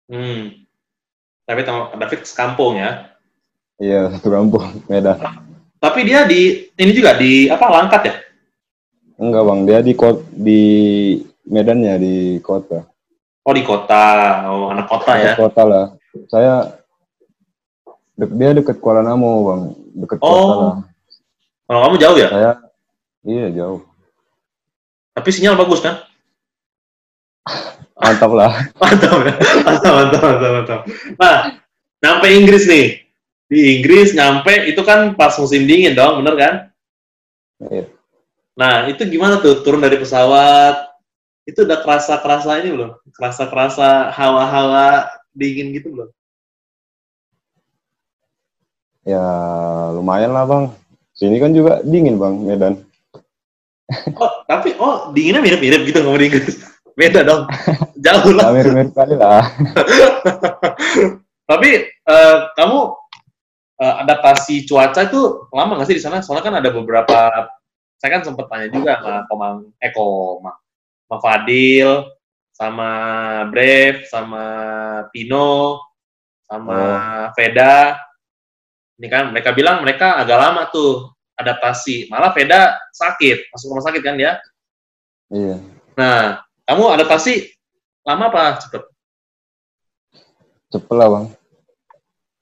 hmm. 0.07 0.63
Tapi 1.43 1.67
sama 1.67 1.91
David 1.99 2.21
sekampung 2.23 2.79
ya. 2.79 3.11
Iya, 3.83 4.07
satu 4.15 4.31
kampung, 4.31 4.87
Medan. 4.87 5.19
Tapi 5.83 6.07
dia 6.07 6.23
di 6.31 6.71
ini 6.79 6.93
juga 6.95 7.19
di 7.19 7.51
apa 7.51 7.67
Langkat 7.67 8.03
ya? 8.07 8.15
Enggak 9.19 9.43
bang, 9.51 9.61
dia 9.67 9.79
di 9.83 9.93
kot 9.99 10.23
di 10.31 10.63
Medannya 11.43 11.99
di 11.99 12.15
kota. 12.39 12.87
Oh 13.43 13.51
di 13.51 13.67
kota, 13.67 14.05
oh 14.47 14.71
anak 14.71 14.87
kota 14.87 15.19
ya. 15.19 15.35
Dekat 15.35 15.43
kota 15.43 15.63
lah. 15.67 15.85
Saya 16.31 16.55
dia 18.15 18.51
dekat 18.55 18.79
Kuala 18.79 19.03
Namo 19.03 19.51
bang, 19.51 19.63
dekat 20.07 20.23
kota 20.23 20.39
Oh. 20.39 20.47
lah. 20.55 20.77
Kalau 21.67 21.81
kamu 21.83 21.97
jauh 21.99 22.19
ya? 22.21 22.29
Saya 22.31 22.53
iya 23.27 23.47
jauh. 23.51 23.90
Tapi 25.21 25.37
sinyal 25.37 25.61
bagus 25.61 25.85
kan? 25.85 26.01
Mantap 28.01 28.33
lah. 28.33 28.57
Mantap, 28.81 29.21
ya? 29.21 29.37
mantap, 29.61 29.93
mantap, 29.93 30.23
mantap, 30.25 30.51
mantap. 30.57 30.81
Nah, 31.21 31.37
nyampe 32.01 32.27
Inggris 32.33 32.65
nih. 32.65 33.05
Di 33.53 33.77
Inggris 33.77 34.17
nyampe 34.17 34.65
itu 34.65 34.81
kan 34.81 35.13
pas 35.13 35.37
musim 35.37 35.69
dingin 35.69 35.93
dong, 35.93 36.25
bener 36.25 36.35
kan? 36.41 36.55
Iya. 37.69 37.85
Nah, 38.57 38.89
itu 38.89 39.05
gimana 39.05 39.45
tuh 39.45 39.61
turun 39.61 39.85
dari 39.85 40.01
pesawat? 40.01 40.89
Itu 41.45 41.69
udah 41.69 41.85
kerasa-kerasa 41.85 42.65
ini 42.65 42.73
belum? 42.73 42.97
Kerasa-kerasa 43.13 44.09
hawa-hawa 44.17 45.13
dingin 45.37 45.77
gitu 45.77 45.93
belum? 45.93 46.09
Ya 49.05 49.21
lumayan 49.93 50.33
lah 50.33 50.49
bang. 50.49 50.65
Sini 51.13 51.37
kan 51.37 51.53
juga 51.53 51.85
dingin 51.85 52.17
bang 52.17 52.35
Medan. 52.41 52.75
Oh, 54.15 54.31
tapi 54.47 54.79
oh 54.79 55.11
dinginnya 55.11 55.43
mirip-mirip 55.43 55.83
gitu 55.89 56.07
ngomong 56.07 56.23
Inggris. 56.23 56.63
Beda 56.95 57.27
dong. 57.27 57.51
Jauh 57.99 58.33
lah. 58.35 58.55
mirip-mirip 58.55 58.95
kali 58.95 59.15
lah. 59.19 59.43
Tapi 61.51 61.71
uh, 62.07 62.37
kamu 62.55 62.79
uh, 63.83 63.95
adaptasi 64.07 64.69
cuaca 64.69 65.03
itu 65.03 65.51
lama 65.51 65.81
nggak 65.81 65.89
sih 65.91 65.99
di 65.99 66.05
sana? 66.05 66.23
Soalnya 66.23 66.45
kan 66.47 66.57
ada 66.63 66.71
beberapa, 66.71 67.19
saya 67.99 68.11
kan 68.15 68.23
sempat 68.23 68.47
tanya 68.47 68.71
juga 68.71 69.03
sama 69.03 69.27
Komang, 69.27 69.57
eh 69.83 69.91
Komang, 69.91 70.59
sama 71.09 71.17
Fadil, 71.19 71.91
sama 72.55 72.91
Brave, 73.51 74.07
sama 74.07 74.45
Pino, 75.11 75.83
sama 76.47 76.79
oh. 76.79 77.27
Veda. 77.35 77.99
Ini 79.01 79.09
kan 79.09 79.33
mereka 79.33 79.57
bilang 79.57 79.81
mereka 79.81 80.21
agak 80.21 80.39
lama 80.39 80.69
tuh 80.69 81.09
adaptasi. 81.41 82.13
Malah 82.13 82.37
Veda 82.37 82.77
sakit, 82.93 83.51
masuk 83.51 83.73
rumah 83.73 83.85
sakit 83.85 84.03
kan 84.05 84.17
ya? 84.21 84.37
Iya. 85.33 85.57
Nah, 85.97 86.45
kamu 86.69 86.85
adaptasi 87.01 87.51
lama 88.05 88.31
apa 88.31 88.61
cepet? 88.63 88.83
Cepet 90.71 90.95
lah 90.95 91.09
bang. 91.11 91.27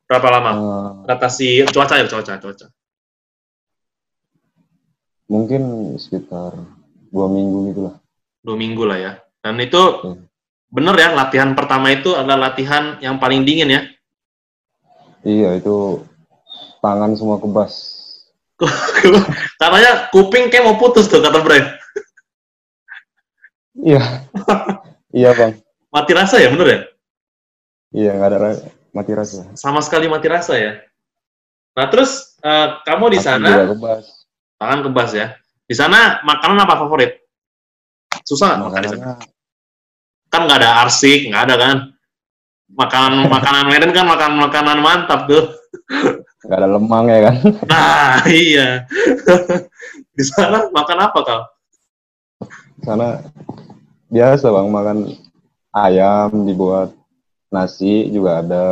Berapa 0.09 0.29
lama? 0.33 0.51
Uh, 0.53 0.91
adaptasi 1.09 1.69
cuaca 1.69 2.01
ya 2.01 2.09
cuaca 2.09 2.41
cuaca. 2.41 2.67
Mungkin 5.29 5.95
sekitar 6.01 6.57
dua 7.13 7.27
minggu 7.29 7.73
gitu 7.73 7.81
lah. 7.89 7.95
Dua 8.41 8.57
minggu 8.57 8.83
lah 8.89 8.99
ya. 9.01 9.13
Dan 9.45 9.61
itu 9.61 9.81
hmm. 9.81 10.25
bener 10.73 10.95
ya 10.97 11.09
latihan 11.13 11.53
pertama 11.53 11.93
itu 11.93 12.17
adalah 12.17 12.49
latihan 12.49 12.97
yang 13.05 13.21
paling 13.21 13.45
dingin 13.45 13.69
ya? 13.69 13.83
Iya 15.27 15.61
itu 15.61 16.05
tangan 16.81 17.13
semua 17.19 17.37
kebas. 17.43 17.98
Katanya 19.61 20.11
kuping 20.11 20.51
kayak 20.51 20.67
mau 20.67 20.77
putus 20.77 21.07
tuh 21.07 21.23
kata 21.23 21.39
Brian. 21.43 21.67
Iya. 23.79 24.03
iya 25.15 25.31
bang. 25.35 25.63
Mati 25.95 26.13
rasa 26.13 26.43
ya 26.43 26.51
bener 26.51 26.67
ya? 26.67 26.81
Iya 27.95 28.11
nggak 28.19 28.31
ada 28.35 28.39
mati 28.93 29.13
rasa. 29.15 29.55
Sama 29.55 29.79
sekali 29.81 30.11
mati 30.11 30.27
rasa 30.27 30.59
ya. 30.59 30.83
Nah 31.79 31.87
terus 31.89 32.37
uh, 32.43 32.83
kamu 32.83 33.15
di 33.15 33.21
sana 33.23 33.71
kebas. 33.71 34.27
tangan 34.59 34.81
kebas 34.91 35.11
ya. 35.15 35.27
Di 35.69 35.75
sana 35.77 36.19
makanan 36.27 36.65
apa 36.67 36.75
favorit? 36.83 37.23
Susah 38.27 38.59
nggak 38.59 38.61
makan 38.67 38.83
di 38.83 38.91
sana? 38.91 39.15
Kan 40.29 40.41
nggak 40.45 40.59
ada 40.61 40.71
arsik, 40.85 41.31
nggak 41.31 41.43
ada 41.49 41.55
kan? 41.57 41.77
Makanan 42.69 43.33
makanan 43.33 43.65
Medan 43.71 43.93
kan 43.97 44.05
makan 44.05 44.33
makanan 44.43 44.79
mantap 44.85 45.25
tuh. 45.31 45.55
Gak 46.47 46.55
ada 46.55 46.71
lemang 46.71 47.11
ya 47.11 47.19
kan? 47.31 47.37
Nah, 47.71 48.23
iya. 48.31 48.87
di 50.17 50.23
sana 50.23 50.71
makan 50.71 50.99
apa 51.03 51.19
kau? 51.27 51.43
Sana 52.87 53.27
biasa 54.07 54.47
bang 54.47 54.69
makan 54.71 54.99
ayam 55.75 56.47
dibuat 56.47 56.95
nasi 57.51 58.07
juga 58.15 58.39
ada. 58.39 58.67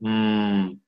Hmm. 0.00 0.80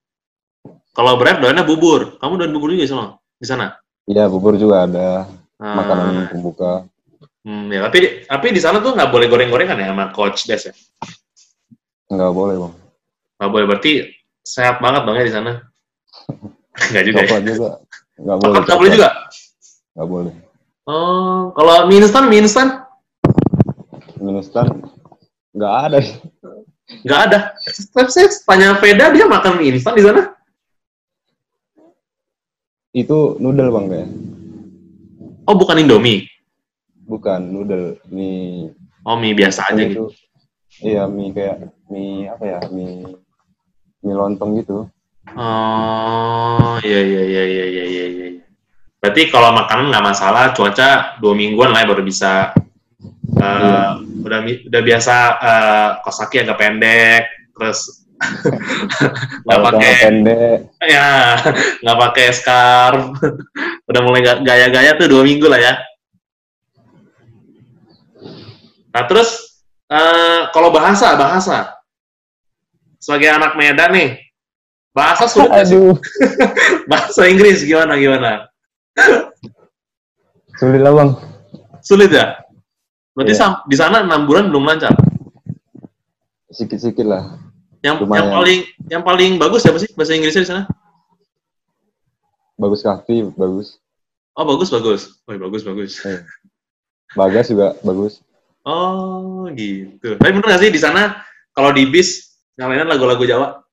Kalau 0.97 1.21
berat 1.21 1.45
doanya 1.45 1.61
bubur. 1.69 2.17
Kamu 2.17 2.41
doain 2.41 2.55
bubur 2.57 2.73
juga 2.73 2.89
sama 2.89 3.21
di 3.37 3.45
sana? 3.45 3.77
Iya 4.09 4.33
bubur 4.33 4.57
juga 4.57 4.89
ada. 4.89 5.29
Ah. 5.61 5.77
Makanan 5.85 6.33
pembuka. 6.33 6.89
Hmm, 7.47 7.71
ya, 7.71 7.87
tapi 7.87 8.27
tapi 8.27 8.47
di 8.51 8.59
sana 8.59 8.83
tuh 8.83 8.97
nggak 8.97 9.13
boleh 9.13 9.31
goreng-gorengan 9.31 9.79
ya 9.79 9.93
sama 9.93 10.11
coach 10.11 10.49
Des 10.49 10.73
ya? 10.73 10.75
Nggak 12.09 12.33
boleh 12.33 12.57
bang. 12.57 12.75
Nggak 13.37 13.51
boleh 13.53 13.67
berarti 13.69 13.93
sehat 14.41 14.81
banget 14.81 15.05
bang 15.05 15.17
ya 15.21 15.25
di 15.29 15.35
sana. 15.37 15.53
Enggak 16.91 17.05
juga. 17.09 17.19
Coklat 17.25 17.43
ya? 17.43 17.49
juga. 17.49 17.69
Enggak 18.17 18.37
boleh. 18.41 18.57
Enggak 18.61 18.79
boleh 18.79 18.91
juga? 18.93 19.11
Enggak 19.95 20.09
boleh. 20.09 20.35
Oh, 20.87 21.51
kalau 21.59 21.91
mie 21.91 21.99
instan, 21.99 22.31
mie 22.31 22.47
instan? 22.47 22.87
Mie 24.23 24.39
instan 24.39 24.71
enggak 25.57 25.73
ada. 25.89 25.99
Enggak 27.03 27.21
ada. 27.27 27.39
Saya 28.07 28.29
tanya 28.47 28.79
Veda, 28.79 29.11
dia 29.11 29.27
makan 29.27 29.59
mie 29.59 29.75
instan 29.75 29.99
di 29.99 30.05
sana? 30.05 30.37
Itu 32.97 33.37
noodle 33.43 33.73
bang 33.73 33.87
ya. 33.93 34.07
Oh, 35.47 35.55
bukan 35.59 35.83
Indomie? 35.83 36.26
Bukan, 37.07 37.50
noodle. 37.52 38.00
Mie. 38.09 38.73
Oh, 39.05 39.19
mie 39.21 39.37
biasa 39.37 39.75
aja 39.75 39.83
gitu. 39.85 40.11
Iya, 40.81 41.05
mie 41.11 41.35
kayak 41.35 41.71
mie 41.91 42.31
apa 42.31 42.45
ya? 42.47 42.59
Mie 42.73 43.05
mie 44.00 44.17
lontong 44.17 44.57
gitu. 44.59 44.87
Oh, 45.34 46.78
iya 46.86 47.00
iya 47.02 47.23
iya 47.26 47.43
iya 47.43 47.65
iya 47.67 47.84
iya. 47.91 48.06
iya. 48.06 48.26
Berarti 49.02 49.30
kalau 49.30 49.50
makanan 49.54 49.91
nggak 49.91 50.06
masalah, 50.06 50.54
cuaca 50.54 51.19
dua 51.19 51.34
mingguan 51.34 51.75
lah 51.75 51.82
ya 51.82 51.91
baru 51.91 52.02
bisa. 52.06 52.54
Uh, 53.36 53.43
hmm. 54.02 54.23
Udah 54.26 54.41
udah 54.43 54.82
biasa 54.82 55.15
uh, 55.39 55.89
kosaki 56.06 56.43
agak 56.47 56.58
pendek, 56.58 57.23
terus 57.54 58.06
nggak 59.45 59.60
pakai 59.60 59.91
pendek, 60.00 60.58
ya 60.82 61.36
nggak 61.84 61.99
pakai 62.00 62.26
scarf, 62.32 63.12
udah 63.91 64.00
mulai 64.02 64.25
gaya-gaya 64.25 64.97
tuh 64.97 65.06
dua 65.06 65.23
minggu 65.23 65.47
lah 65.47 65.60
ya. 65.60 65.75
Nah 68.91 69.04
terus 69.04 69.60
uh, 69.93 70.49
kalau 70.50 70.73
bahasa 70.73 71.12
bahasa 71.15 71.76
sebagai 72.97 73.30
anak 73.30 73.54
Medan 73.54 73.95
nih, 73.95 74.25
Bahasa 74.97 75.28
sulit 75.28 75.52
Aduh. 75.52 75.93
Bahasa 76.91 77.28
Inggris 77.28 77.61
gimana 77.69 78.00
gimana? 78.00 78.49
Sulit 80.56 80.80
lah 80.80 80.93
bang. 80.97 81.11
Sulit 81.85 82.09
ya? 82.09 82.41
Berarti 83.13 83.37
yeah. 83.37 83.61
di 83.69 83.76
sana 83.76 84.09
enam 84.09 84.25
bulan 84.25 84.49
belum 84.49 84.65
lancar? 84.65 84.97
Sikit-sikit 86.49 87.04
lah. 87.04 87.37
Yang 87.85 88.09
yang 88.09 88.28
paling 88.32 88.59
yang 88.89 89.02
paling 89.04 89.30
bagus 89.37 89.69
siapa 89.69 89.76
sih 89.76 89.93
bahasa 89.93 90.17
Inggrisnya 90.17 90.43
di 90.45 90.49
sana? 90.49 90.63
Bagus 92.56 92.80
Kafi, 92.80 93.37
bagus. 93.37 93.76
Oh 94.32 94.49
bagus 94.49 94.73
bagus. 94.73 95.21
Oh 95.28 95.37
bagus 95.37 95.61
bagus. 95.61 95.93
Yeah. 96.00 96.25
Bagas 97.13 97.52
juga 97.52 97.76
bagus. 97.85 98.25
Oh 98.65 99.45
gitu. 99.52 100.17
Tapi 100.17 100.30
bener 100.32 100.56
gak 100.56 100.65
sih 100.65 100.73
di 100.73 100.80
sana 100.80 101.21
kalau 101.52 101.76
di 101.76 101.85
bis 101.85 102.41
nyalain 102.56 102.89
lagu-lagu 102.89 103.28
Jawa? 103.28 103.66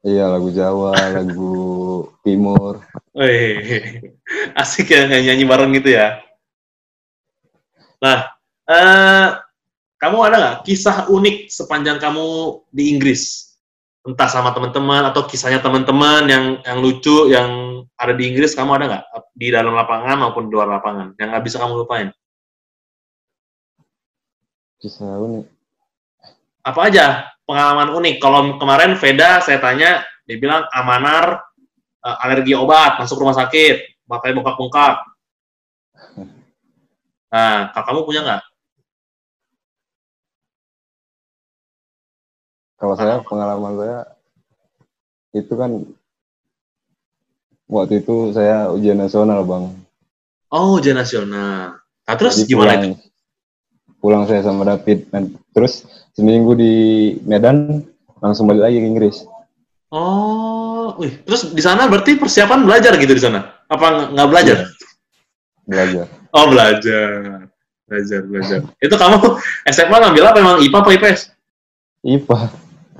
Iya, 0.00 0.32
lagu 0.32 0.48
Jawa, 0.48 0.96
lagu 1.12 1.56
Timur. 2.24 2.80
Wih, 3.12 4.00
asik 4.56 4.96
ya 4.96 5.04
nyanyi 5.04 5.44
bareng 5.44 5.76
gitu 5.76 5.92
ya. 5.92 6.24
Nah, 8.00 8.32
eh, 8.64 9.28
kamu 10.00 10.16
ada 10.24 10.36
nggak 10.40 10.58
kisah 10.64 11.12
unik 11.12 11.52
sepanjang 11.52 12.00
kamu 12.00 12.24
di 12.72 12.96
Inggris? 12.96 13.52
Entah 14.00 14.32
sama 14.32 14.56
teman-teman 14.56 15.04
atau 15.12 15.28
kisahnya 15.28 15.60
teman-teman 15.60 16.24
yang 16.24 16.44
yang 16.64 16.78
lucu 16.80 17.28
yang 17.28 17.84
ada 18.00 18.16
di 18.16 18.32
Inggris, 18.32 18.56
kamu 18.56 18.80
ada 18.80 18.84
nggak 18.88 19.04
di 19.36 19.52
dalam 19.52 19.76
lapangan 19.76 20.16
maupun 20.16 20.48
di 20.48 20.56
luar 20.56 20.80
lapangan 20.80 21.12
yang 21.20 21.28
nggak 21.28 21.44
bisa 21.44 21.60
kamu 21.60 21.84
lupain? 21.84 22.08
Kisah 24.80 25.20
unik. 25.20 25.44
Apa 26.64 26.88
aja? 26.88 27.28
Pengalaman 27.50 27.90
unik. 27.90 28.22
Kalau 28.22 28.54
kemarin 28.62 28.94
Veda 28.94 29.42
saya 29.42 29.58
tanya, 29.58 30.06
dia 30.22 30.38
bilang 30.38 30.62
Amanar 30.70 31.42
uh, 32.06 32.22
alergi 32.22 32.54
obat, 32.54 33.02
masuk 33.02 33.18
rumah 33.18 33.34
sakit, 33.34 34.06
makanya 34.06 34.38
bengkak-bengkak. 34.38 34.96
Nah, 37.34 37.74
kamu 37.74 38.06
punya 38.06 38.22
nggak? 38.22 38.42
Kalau 42.80 42.94
saya 42.96 43.20
pengalaman 43.26 43.74
saya 43.76 43.98
itu 45.36 45.52
kan 45.52 45.70
waktu 47.68 48.02
itu 48.02 48.32
saya 48.32 48.72
ujian 48.72 48.98
nasional 48.98 49.44
bang. 49.44 49.68
Oh 50.50 50.80
ujian 50.80 50.96
nasional. 50.96 51.78
Nah, 51.78 52.14
terus 52.16 52.40
Jadi 52.40 52.50
gimana 52.50 52.72
pulang, 52.74 52.82
itu? 52.82 52.94
Pulang 54.00 54.22
saya 54.26 54.40
sama 54.42 54.64
David, 54.64 55.12
dan 55.12 55.36
terus 55.52 55.84
seminggu 56.14 56.52
di 56.58 56.74
Medan 57.26 57.84
langsung 58.20 58.46
balik 58.46 58.68
lagi 58.70 58.76
ke 58.82 58.86
Inggris. 58.86 59.16
Oh, 59.90 60.94
wih. 61.02 61.18
Terus 61.26 61.50
di 61.50 61.62
sana 61.62 61.90
berarti 61.90 62.14
persiapan 62.14 62.62
belajar 62.62 62.94
gitu 62.94 63.10
di 63.10 63.22
sana? 63.22 63.62
Apa 63.66 64.14
nggak 64.14 64.28
belajar? 64.30 64.58
Iya. 64.62 64.68
Belajar. 65.66 66.06
Oh, 66.30 66.46
belajar. 66.50 67.10
Belajar, 67.90 68.20
belajar. 68.22 68.58
Itu 68.78 68.94
kamu 68.94 69.18
SMA 69.74 69.96
ngambil 69.98 70.24
apa 70.30 70.38
emang 70.38 70.58
IPA 70.62 70.78
apa 70.78 70.90
IPS? 70.94 71.20
IPA. 72.06 72.38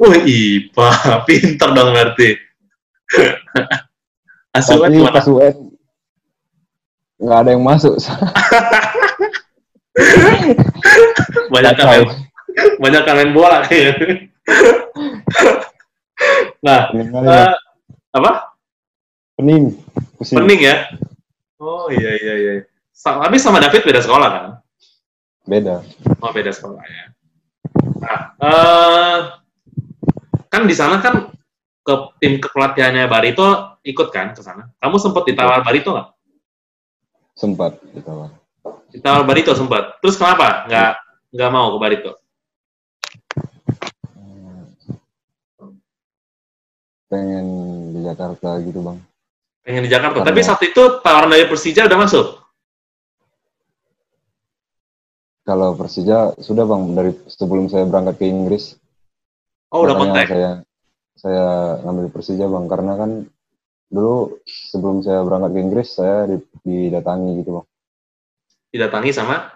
Wih, 0.03 0.21
IPA. 0.27 0.89
Pinter 1.31 1.69
dong 1.71 1.95
berarti. 1.95 2.29
Asuhan 4.59 4.91
Tapi 4.91 5.15
pas 5.15 5.27
UN 5.31 5.71
nggak 7.21 7.39
ada 7.45 7.51
yang 7.53 7.63
masuk. 7.63 7.95
Banyak 11.53 11.75
kan 11.77 11.87
banyak 12.83 13.03
kangen 13.05 13.31
bola 13.33 13.63
kayaknya. 13.67 14.29
nah, 16.67 16.91
uh, 16.93 17.55
apa? 18.15 18.31
Pening. 19.41 19.73
Pusing. 20.21 20.37
Pening 20.37 20.61
ya? 20.61 20.77
Oh 21.61 21.89
iya 21.93 22.17
iya 22.17 22.35
iya. 22.37 22.53
Sa 22.93 23.21
tapi 23.21 23.41
sama 23.41 23.61
David 23.61 23.85
beda 23.85 24.01
sekolah 24.05 24.29
kan? 24.29 24.45
Beda. 25.49 25.81
Oh, 26.21 26.33
beda 26.33 26.53
sekolah 26.53 26.85
ya. 26.85 27.05
Nah, 28.01 28.21
eh, 28.41 29.19
kan 30.53 30.63
di 30.69 30.75
sana 30.77 31.01
kan 31.01 31.33
ke 31.81 31.95
tim 32.21 32.37
kepelatihannya 32.37 33.09
Barito 33.09 33.81
ikut 33.81 34.09
kan 34.13 34.37
ke 34.37 34.45
sana. 34.45 34.69
Kamu 34.77 35.01
sempat 35.01 35.25
ditawar 35.25 35.65
Barito 35.65 35.97
nggak? 35.97 36.09
Sempat 37.37 37.81
ditawar. 37.97 38.37
Ditawar 38.93 39.25
Barito 39.25 39.57
sempat. 39.57 39.97
Terus 40.05 40.21
kenapa 40.21 40.69
nggak 40.69 40.93
nggak 41.33 41.51
mau 41.53 41.73
ke 41.73 41.79
Barito? 41.81 42.20
Pengen 47.11 47.47
di 47.91 48.01
Jakarta 48.01 48.63
gitu 48.63 48.81
bang. 48.81 48.99
Pengen 49.61 49.83
di 49.83 49.91
Jakarta. 49.91 50.23
Karena- 50.23 50.31
Tapi 50.31 50.41
saat 50.41 50.63
itu 50.63 50.83
tawaran 51.03 51.29
dari 51.29 51.45
Persija 51.45 51.85
udah 51.85 51.99
masuk. 51.99 52.27
Kalau 55.43 55.75
Persija 55.75 56.39
sudah 56.39 56.65
bang 56.65 56.83
dari 56.95 57.11
sebelum 57.27 57.67
saya 57.67 57.83
berangkat 57.85 58.17
ke 58.17 58.27
Inggris. 58.27 58.79
Oh, 59.71 59.83
udah 59.83 59.95
kontak. 59.97 60.31
Saya 60.31 60.51
saya 61.19 61.47
ngambil 61.83 62.07
Persija 62.09 62.47
bang 62.47 62.65
karena 62.65 62.93
kan 62.95 63.11
dulu 63.91 64.39
sebelum 64.47 65.03
saya 65.03 65.21
berangkat 65.21 65.51
ke 65.51 65.61
Inggris 65.61 65.89
saya 65.91 66.25
di- 66.25 66.47
didatangi 66.63 67.43
gitu 67.43 67.59
bang 67.59 67.67
Didatangi 68.71 69.11
sama 69.11 69.51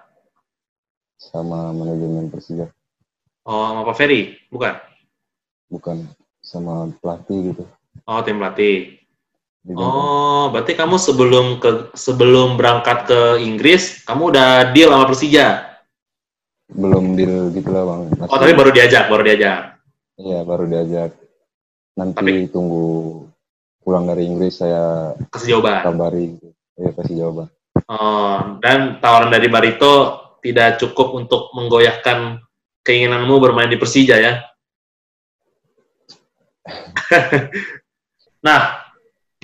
sama 1.17 1.71
manajemen 1.71 2.27
Persija 2.29 2.67
oh 3.47 3.63
sama 3.65 3.87
Pak 3.87 3.95
Ferry, 3.95 4.35
bukan? 4.51 4.75
bukan 5.71 6.03
sama 6.45 6.93
pelatih 7.01 7.51
gitu. 7.51 7.65
Oh, 8.05 8.21
tim 8.21 8.37
pelatih. 8.37 9.01
Oh, 9.73 10.53
berarti 10.53 10.77
kamu 10.77 11.01
sebelum 11.01 11.57
ke 11.57 11.89
sebelum 11.97 12.61
berangkat 12.61 13.09
ke 13.09 13.21
Inggris, 13.41 14.05
kamu 14.05 14.29
udah 14.31 14.49
deal 14.71 14.93
sama 14.93 15.09
Persija. 15.09 15.49
belum 16.65 17.15
deal 17.15 17.53
gitu 17.53 17.71
lah 17.71 17.85
bang. 17.87 18.01
Masih- 18.19 18.33
Oh, 18.33 18.39
tapi 18.41 18.53
baru 18.53 18.71
diajak, 18.73 19.07
baru 19.07 19.23
diajak. 19.23 19.79
Iya 20.17 20.41
baru 20.43 20.65
diajak. 20.67 21.11
Nanti 21.95 22.17
Tapi- 22.19 22.49
tunggu 22.51 22.85
pulang 23.79 24.09
dari 24.09 24.25
Inggris 24.27 24.59
saya 24.59 25.13
Kasih 25.29 25.61
jawaban. 25.61 25.85
kabari. 25.85 26.35
Gitu. 26.35 26.49
Ya 26.75 26.91
kasih 26.91 27.15
jawaban. 27.21 27.49
Oh, 27.87 28.37
dan 28.59 28.99
tawaran 28.99 29.29
dari 29.29 29.47
Barito 29.47 29.93
tidak 30.41 30.81
cukup 30.81 31.15
untuk 31.15 31.53
menggoyahkan 31.53 32.43
keinginanmu 32.81 33.37
bermain 33.39 33.69
di 33.69 33.77
Persija 33.77 34.17
ya. 34.19 34.41
nah, 38.47 38.81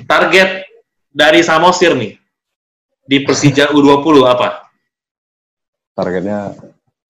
target 0.08 0.66
dari 1.12 1.44
Samosir 1.44 1.92
nih 1.92 2.16
di 3.04 3.16
Persija 3.26 3.74
U20 3.74 4.24
apa? 4.24 4.70
Targetnya 5.92 6.54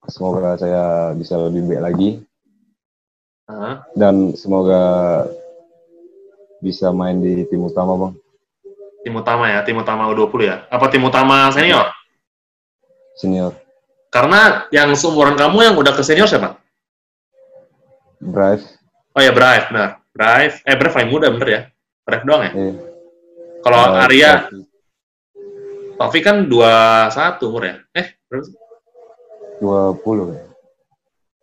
semoga 0.09 0.57
saya 0.57 1.13
bisa 1.13 1.37
lebih 1.37 1.69
baik 1.69 1.83
lagi 1.85 2.09
Hah? 3.45 3.85
dan 3.93 4.33
semoga 4.33 4.81
bisa 6.59 6.89
main 6.89 7.21
di 7.21 7.45
tim 7.47 7.61
utama 7.63 7.95
bang. 7.97 8.13
tim 9.01 9.17
utama 9.17 9.49
ya, 9.49 9.65
tim 9.65 9.77
utama 9.81 10.09
U20 10.13 10.41
ya. 10.45 10.57
Apa 10.69 10.85
tim 10.89 11.01
utama 11.01 11.49
senior? 11.49 11.89
Senior 13.17 13.53
Karena 14.11 14.67
yang 14.69 14.91
seumuran 14.93 15.39
kamu 15.39 15.71
yang 15.71 15.75
udah 15.79 15.93
ke 15.95 16.03
senior 16.03 16.27
siapa? 16.27 16.59
Drive. 18.21 18.61
Oh 19.17 19.21
ya, 19.23 19.33
Brave, 19.33 19.71
benar. 19.71 20.00
Brave, 20.11 20.59
eh 20.67 20.75
Brave 20.75 20.93
paling 20.93 21.09
muda 21.11 21.27
bener 21.31 21.47
ya? 21.49 21.61
Brave 22.03 22.23
doang 22.27 22.41
ya? 22.43 22.51
Eh, 22.51 22.73
Kalau 23.61 23.81
eh, 23.95 24.03
Arya, 24.03 24.31
Taufik, 24.49 24.67
Taufik 25.97 26.23
kan 26.25 26.37
21 26.49 27.47
umur 27.47 27.63
ya? 27.63 27.75
Eh, 27.95 28.07
berapa 28.27 28.43
sih? 28.43 28.55
20 29.61 30.35
ya. 30.35 30.43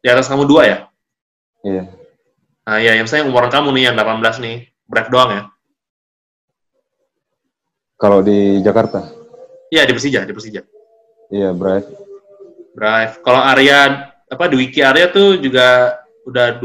Di 0.02 0.08
atas 0.10 0.26
kamu 0.28 0.44
dua 0.44 0.62
ya? 0.66 0.78
Iya. 1.62 1.84
Nah, 2.68 2.78
ya, 2.82 2.92
yang 2.98 3.08
saya 3.08 3.24
umuran 3.24 3.48
kamu 3.48 3.72
nih, 3.72 3.84
yang 3.90 3.96
18 3.96 4.42
nih. 4.44 4.56
Brave 4.84 5.08
doang 5.08 5.30
ya? 5.32 5.42
Kalau 7.98 8.22
di 8.22 8.62
Jakarta, 8.62 9.02
Iya, 9.68 9.84
di 9.84 9.92
Persija, 9.92 10.24
di 10.24 10.32
Persija. 10.32 10.62
iya 11.28 11.52
Drive. 11.52 11.84
Brave. 12.72 13.20
Kalau 13.20 13.36
Arya, 13.42 14.08
apa, 14.32 14.44
di 14.48 14.56
Wiki 14.56 14.80
Arya 14.80 15.12
tuh 15.12 15.36
juga 15.36 15.98
udah 16.24 16.56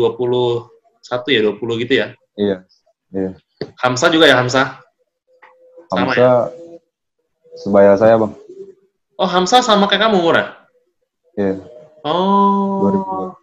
21 1.04 1.36
ya, 1.36 1.42
20 1.52 1.84
gitu 1.84 1.94
ya? 2.00 2.08
Iya. 2.40 2.58
Iya. 3.14 3.32
Hamsa 3.84 4.08
juga 4.10 4.26
ya, 4.26 4.40
Hamsa? 4.40 4.80
Sama 5.92 6.16
Hamsa 6.16 6.28
sebaya 7.60 7.94
saya 8.00 8.16
bang. 8.18 8.34
Oh, 9.20 9.30
Hamsa 9.30 9.62
sama 9.62 9.86
kayak 9.86 10.10
kamu 10.10 10.16
umurnya? 10.24 10.48
Iya. 11.38 11.62
Oh. 12.08 13.36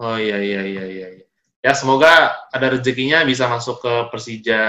Oh 0.00 0.16
iya 0.16 0.40
iya 0.40 0.62
iya 0.64 0.84
iya. 0.88 1.06
iya. 1.12 1.26
Ya 1.60 1.72
semoga 1.76 2.32
ada 2.48 2.72
rezekinya 2.72 3.20
bisa 3.28 3.44
masuk 3.44 3.84
ke 3.84 3.92
Persija 4.08 4.62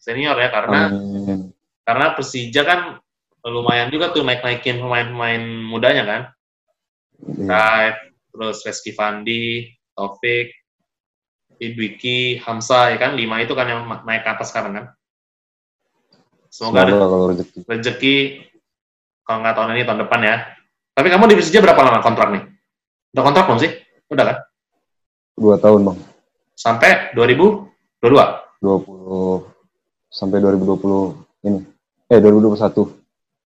senior 0.00 0.32
ya 0.40 0.48
karena 0.48 0.88
Amin. 0.88 1.52
karena 1.84 2.16
Persija 2.16 2.64
kan 2.64 2.80
lumayan 3.44 3.92
juga 3.92 4.08
tuh 4.08 4.24
naik 4.24 4.40
naikin 4.40 4.80
pemain-pemain 4.80 5.44
mudanya 5.68 6.04
kan. 6.08 6.22
Iya. 7.20 7.44
Raif, 7.44 7.96
terus 8.32 8.56
Reski 8.64 8.96
Fandi, 8.96 9.68
Taufik, 9.92 10.48
Idwiki, 11.60 12.40
Hamsa 12.40 12.88
ya 12.90 12.96
kan 12.96 13.12
lima 13.12 13.36
itu 13.44 13.52
kan 13.52 13.68
yang 13.68 13.84
naik 14.08 14.24
ke 14.24 14.30
atas 14.32 14.48
sekarang 14.48 14.72
kan. 14.72 14.84
Semoga 16.50 16.88
ada 16.88 16.96
rezeki 17.36 17.62
rezeki 17.68 18.16
kalau 19.22 19.44
nggak 19.44 19.54
tahun 19.54 19.76
ini 19.76 19.84
tahun 19.86 20.00
depan 20.08 20.20
ya. 20.24 20.36
Tapi 20.96 21.06
kamu 21.12 21.30
di 21.30 21.36
Persija 21.38 21.62
berapa 21.62 21.80
lama 21.84 22.00
kontrak 22.02 22.28
nih? 22.34 22.42
Udah 23.14 23.22
kontrak 23.22 23.44
belum 23.46 23.60
sih? 23.60 23.70
Udah 24.10 24.24
kan? 24.26 24.38
dua 25.40 25.56
tahun 25.56 25.80
bang. 25.88 25.98
Sampai 26.58 27.12
2022. 27.16 27.70
20 28.60 30.12
sampai 30.12 30.36
2020 30.42 31.48
ini. 31.48 31.60
Eh 32.10 32.18
2021. 32.18 33.00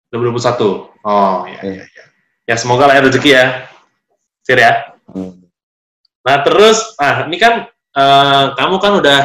2021. 0.10 0.89
Oh, 1.04 1.43
iya, 1.45 1.60
Iya. 1.62 1.73
iya, 1.73 1.86
iya. 1.86 2.04
Ya, 2.49 2.56
semoga 2.58 2.88
lah 2.89 2.97
ya 2.97 3.06
rezeki 3.06 3.30
ya. 3.30 3.45
Sir 4.41 4.58
ya. 4.58 4.95
Nah, 6.23 6.38
terus, 6.47 6.95
ah, 6.97 7.28
ini 7.28 7.36
kan, 7.36 7.67
eh, 7.93 8.45
kamu 8.58 8.75
kan 8.82 8.93
udah 8.99 9.21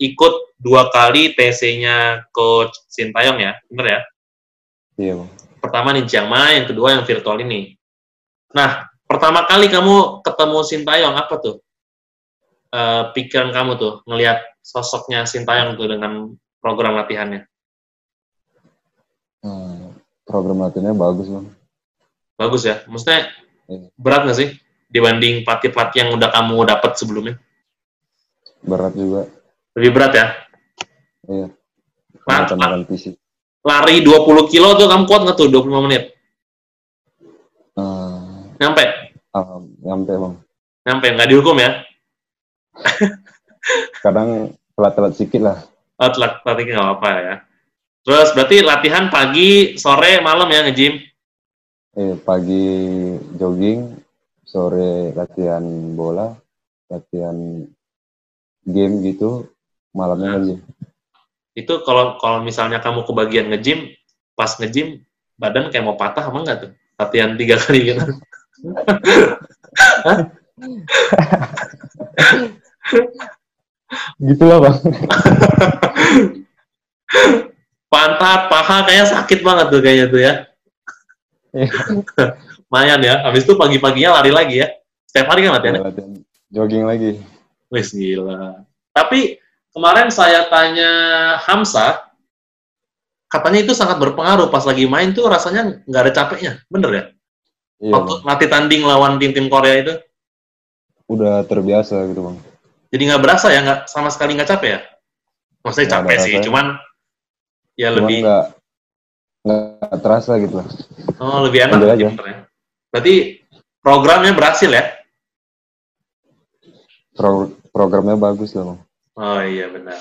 ikut 0.00 0.34
dua 0.60 0.88
kali 0.92 1.36
TC-nya 1.36 2.28
Coach 2.32 2.72
Sintayong 2.88 3.38
ya, 3.40 3.52
bener 3.68 3.86
ya? 3.86 4.00
Iya 4.96 5.12
bang. 5.20 5.30
Pertama 5.60 5.88
Chiang 6.06 6.28
Mai, 6.30 6.62
yang 6.62 6.66
kedua 6.68 6.94
yang 6.96 7.02
virtual 7.04 7.36
ini. 7.42 7.76
Nah, 8.54 8.88
pertama 9.04 9.44
kali 9.44 9.68
kamu 9.68 10.24
ketemu 10.24 10.58
Sintayong, 10.64 11.14
apa 11.16 11.34
tuh? 11.36 11.56
Eh, 12.72 13.04
pikiran 13.12 13.52
kamu 13.52 13.72
tuh, 13.76 13.92
ngelihat 14.08 14.40
sosoknya 14.64 15.28
Sintayong 15.28 15.76
tuh 15.76 15.86
dengan 15.90 16.32
program 16.60 16.96
latihannya. 16.98 17.44
Hmm, 19.44 19.94
program 20.26 20.64
latihannya 20.66 20.94
bagus 20.96 21.28
bang. 21.28 21.46
Bagus 22.36 22.62
ya? 22.68 22.84
Maksudnya, 22.88 23.32
Iya. 23.66 23.90
berat 23.96 24.22
nggak 24.28 24.38
sih? 24.38 24.48
Dibanding 24.86 25.42
pelatih-pelatih 25.42 25.98
yang 25.98 26.10
udah 26.14 26.30
kamu 26.30 26.56
dapat 26.68 26.92
sebelumnya? 26.94 27.34
Berat 28.66 28.92
juga. 28.98 29.30
Lebih 29.78 29.90
berat 29.94 30.12
ya? 30.12 30.26
Iya. 31.30 31.46
Makan 32.26 32.82
fisik. 32.90 33.14
lari 33.66 33.98
20 34.02 34.46
kilo 34.50 34.78
tuh 34.78 34.86
kamu 34.86 35.06
kuat 35.10 35.20
nggak 35.26 35.38
tuh 35.38 35.50
25 35.50 35.86
menit? 35.90 36.14
Ah, 37.74 38.46
Nyampe? 38.62 38.84
ah, 39.34 39.58
nyampe 39.82 40.12
bang. 40.14 40.34
Nyampe, 40.86 41.06
nggak 41.18 41.28
dihukum 41.28 41.58
ya? 41.58 41.70
Kadang 44.06 44.54
telat-telat 44.78 45.12
sedikit 45.18 45.42
lah. 45.50 45.58
Oh, 45.98 46.10
telat 46.14 46.46
latihan 46.46 46.78
nggak 46.78 46.86
apa-apa 46.86 47.10
ya. 47.20 47.34
Terus 48.06 48.28
berarti 48.38 48.56
latihan 48.62 49.10
pagi, 49.10 49.74
sore, 49.82 50.22
malam 50.22 50.46
ya 50.46 50.62
nge-gym? 50.62 50.94
Eh, 51.98 52.14
pagi 52.22 52.64
jogging, 53.34 53.98
sore 54.46 55.10
latihan 55.10 55.64
bola, 55.98 56.30
latihan 56.86 57.66
game 58.66 58.94
gitu, 59.06 59.46
malamnya 59.94 60.34
Nah. 60.34 60.36
lagi. 60.42 60.54
Itu 61.56 61.80
kalau 61.86 62.20
kalau 62.20 62.44
misalnya 62.44 62.82
kamu 62.82 63.06
kebagian 63.08 63.48
nge-gym, 63.48 63.94
pas 64.36 64.52
nge-gym, 64.58 65.00
badan 65.40 65.72
kayak 65.72 65.86
mau 65.86 65.96
patah 65.96 66.28
apa 66.28 66.36
enggak 66.36 66.58
tuh? 66.60 66.70
Latihan 66.98 67.32
tiga 67.38 67.56
kali 67.62 67.94
gitu. 67.94 68.02
Gitulah 74.18 74.58
bang. 74.66 74.76
Pantat, 77.86 78.40
paha 78.50 78.76
kayaknya 78.84 79.06
sakit 79.06 79.40
banget 79.46 79.66
tuh 79.70 79.80
kayaknya 79.80 80.06
tuh 80.10 80.20
ya. 80.20 80.32
Lumayan 82.66 83.00
ya. 83.00 83.14
Habis 83.24 83.46
itu 83.46 83.54
pagi-paginya 83.54 84.20
lari 84.20 84.34
lagi 84.34 84.60
ya. 84.60 84.68
Setiap 85.06 85.32
hari 85.32 85.46
kan 85.46 85.56
latihan 85.56 85.80
jogging 86.50 86.84
lagi. 86.84 87.22
Wis 87.68 87.90
gila. 87.90 88.62
Tapi 88.92 89.36
kemarin 89.74 90.08
saya 90.08 90.46
tanya 90.46 90.90
Hamsa, 91.42 92.06
katanya 93.26 93.66
itu 93.66 93.74
sangat 93.74 93.98
berpengaruh 93.98 94.48
pas 94.48 94.62
lagi 94.64 94.86
main 94.86 95.10
tuh 95.12 95.26
rasanya 95.26 95.82
nggak 95.84 96.02
ada 96.06 96.12
capeknya, 96.14 96.52
bener 96.70 96.90
ya? 96.90 97.04
Iya, 97.76 97.92
Waktu 97.92 98.12
Bang. 98.16 98.24
latih 98.24 98.48
tanding 98.48 98.82
lawan 98.86 99.20
tim-tim 99.20 99.52
Korea 99.52 99.74
itu? 99.82 99.94
Udah 101.06 101.44
terbiasa 101.44 102.08
gitu, 102.08 102.24
Bang. 102.24 102.36
Jadi 102.88 103.02
nggak 103.04 103.22
berasa 103.22 103.52
ya, 103.52 103.60
nggak 103.60 103.80
sama 103.90 104.08
sekali 104.08 104.32
nggak 104.38 104.48
capek 104.48 104.70
ya? 104.72 104.80
Maksudnya 105.60 105.86
Nggak 105.86 105.96
capek 106.00 106.16
sih, 106.16 106.32
rasanya. 106.32 106.44
cuman 106.46 106.66
ya 107.76 107.88
Cuman 107.92 107.98
lebih 108.00 108.18
nggak 108.24 108.44
nggak 109.46 109.98
terasa 110.00 110.32
gitu 110.40 110.54
lah. 110.58 110.66
oh 111.20 111.38
lebih 111.44 111.60
enak 111.68 111.78
aja. 111.84 112.08
ya. 112.08 112.36
Berarti 112.88 113.14
programnya 113.78 114.32
berhasil 114.32 114.70
ya? 114.70 114.95
Pro- 117.16 117.50
programnya 117.72 118.14
bagus 118.14 118.52
Bang. 118.52 118.78
Oh 119.16 119.40
iya 119.40 119.72
benar. 119.72 119.96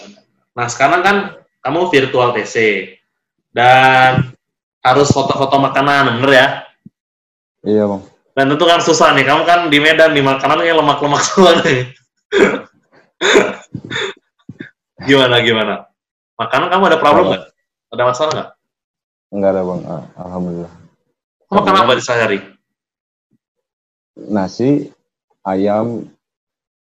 Nah 0.52 0.68
sekarang 0.68 1.02
kan 1.02 1.18
kamu 1.64 1.88
virtual 1.90 2.36
TC 2.36 2.56
dan 3.56 4.36
harus 4.84 5.10
foto-foto 5.10 5.58
makanan, 5.58 6.20
bener 6.22 6.32
ya? 6.36 6.48
Iya, 7.66 7.84
Bang. 7.90 8.04
Dan 8.36 8.52
tentu 8.52 8.68
kan 8.68 8.84
susah 8.84 9.16
nih, 9.16 9.24
kamu 9.26 9.48
kan 9.48 9.60
di 9.72 9.80
Medan 9.80 10.12
nih 10.12 10.22
makanannya 10.22 10.76
lemak-lemak 10.76 11.24
semua 11.28 11.56
nih. 11.64 11.90
gimana 15.08 15.40
gimana? 15.42 15.74
Makanan 16.36 16.68
kamu 16.68 16.84
ada 16.92 17.00
problem 17.00 17.26
nggak? 17.32 17.44
Ada 17.96 18.04
masalah 18.04 18.32
nggak? 18.36 18.50
Enggak 19.32 19.52
ada, 19.56 19.62
Bang. 19.64 19.82
Ah, 19.88 20.04
Alhamdulillah. 20.20 20.74
Kamu 21.48 21.56
makan 21.64 21.76
apa 21.80 21.94
di 21.96 22.04
sehari? 22.04 22.40
Nasi, 24.16 24.92
ayam, 25.44 26.08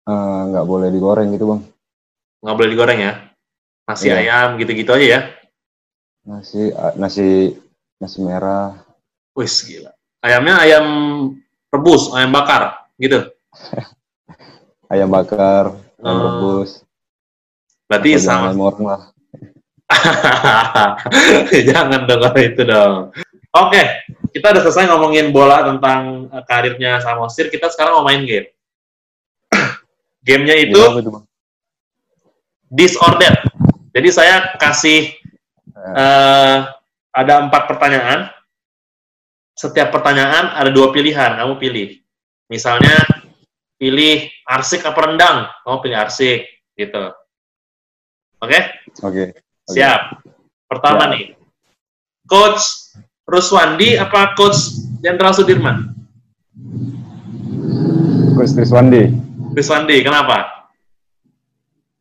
eh, 0.09 0.41
nggak 0.49 0.65
boleh 0.65 0.89
digoreng 0.89 1.29
gitu, 1.31 1.45
Bang. 1.47 1.63
Nggak 2.41 2.57
boleh 2.57 2.71
digoreng 2.71 2.99
ya? 2.99 3.13
Nasi 3.85 4.09
Iya. 4.09 4.17
ayam 4.21 4.49
gitu-gitu 4.57 4.91
aja 4.93 5.07
ya? 5.07 5.21
Nasi, 6.25 6.73
nasi, 6.95 7.57
nasi 7.97 8.19
merah. 8.21 8.77
Wis 9.33 9.65
gila. 9.65 9.93
Ayamnya 10.21 10.61
ayam 10.61 10.87
rebus, 11.69 12.11
ayam 12.13 12.29
bakar, 12.31 12.85
gitu. 12.97 13.29
ayam 14.93 15.09
bakar, 15.09 15.73
ayam 16.01 16.17
Oh. 16.17 16.25
rebus, 16.27 16.83
Berarti 17.89 18.21
atau 18.21 18.25
sama. 18.25 18.53
orang 18.53 18.85
lah. 18.85 19.03
Jangan 21.73 22.05
dengar 22.05 22.37
itu 22.37 22.61
dong. 22.63 23.09
Oke, 23.57 23.81
kita 24.31 24.53
udah 24.53 24.63
selesai 24.63 24.85
ngomongin 24.93 25.33
bola 25.33 25.65
tentang 25.65 26.29
eh, 26.29 26.45
karirnya 26.45 27.01
Samosir. 27.01 27.49
Kita 27.49 27.73
sekarang 27.73 27.97
mau 27.97 28.05
main 28.05 28.21
game. 28.29 28.53
Gamenya 30.23 30.57
itu 30.59 30.79
Gimana 30.79 31.01
itu, 31.01 31.11
disordered. 32.69 33.37
Jadi 33.97 34.09
saya 34.13 34.55
kasih 34.61 35.15
eh, 35.75 36.59
ada 37.13 37.35
empat 37.43 37.67
pertanyaan. 37.67 38.29
Setiap 39.59 39.91
pertanyaan 39.91 40.55
ada 40.55 40.71
dua 40.71 40.95
pilihan. 40.95 41.35
Kamu 41.35 41.59
pilih. 41.59 41.99
Misalnya 42.47 42.95
pilih 43.75 44.31
arsik 44.47 44.87
apa 44.87 45.01
rendang. 45.03 45.51
Kamu 45.67 45.77
pilih 45.83 45.99
arsik, 45.99 46.47
gitu. 46.79 47.11
Oke? 48.39 48.59
Oke. 49.03 49.03
Oke. 49.03 49.25
Siap. 49.67 50.23
Pertama 50.71 51.11
Siap. 51.11 51.13
nih. 51.17 51.25
Coach 52.29 52.63
Ruswandi 53.25 53.99
apa 53.99 54.37
Coach 54.37 54.79
Jenderal 55.03 55.35
Sudirman? 55.35 55.97
Coach 58.39 58.55
Triswandi, 58.55 59.11
Ruswandi, 59.59 60.07
kenapa? 60.07 60.59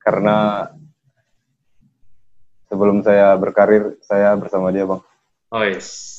karena 0.07 0.71
sebelum 2.71 3.03
saya 3.03 3.35
berkarir, 3.35 3.99
saya 3.99 4.31
bersama 4.39 4.71
dia, 4.71 4.87
Bang. 4.87 5.03
Oh 5.51 5.67
yes. 5.67 6.15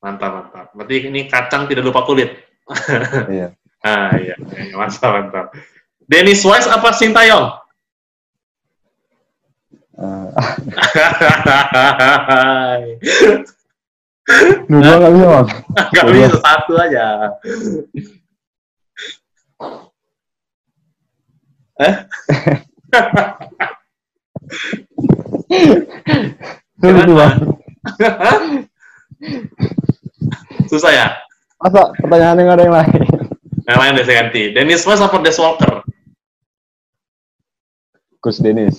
Mantap, 0.00 0.32
mantap. 0.32 0.72
Berarti 0.72 1.12
ini 1.12 1.28
kacang 1.28 1.68
tidak 1.68 1.84
lupa 1.84 2.08
kulit. 2.08 2.32
Iya. 3.28 3.52
Ah 3.84 4.16
iya, 4.16 4.40
mantap, 4.72 5.12
mantap. 5.12 5.52
Dennis 6.08 6.40
Wise 6.48 6.72
apa 6.72 6.96
Sintayong? 6.96 7.60
Dua 14.66 14.92
nggak 14.96 15.12
bisa, 15.12 15.26
Bang. 15.28 15.46
Gak 15.92 16.04
Dua. 16.08 16.12
bisa 16.16 16.40
satu 16.40 16.72
aja. 16.80 17.04
Eh? 17.04 17.30
Sulit 17.44 17.44
tuh, 19.60 19.68
Bang. 19.68 19.92
Susah 30.66 30.92
ya? 30.92 31.06
Masa 31.60 31.92
pertanyaannya 32.00 32.42
nggak 32.44 32.56
ada 32.56 32.64
yang 32.64 32.76
lain? 32.76 33.00
Yang 33.66 33.78
lain 33.80 33.92
deh 33.96 34.04
saya 34.04 34.16
ganti. 34.24 34.42
Dennis 34.56 34.86
Wise 34.88 35.04
apa 35.04 35.16
Des 35.20 35.38
Walker? 35.40 35.84
Coach 38.24 38.40
Dennis. 38.40 38.76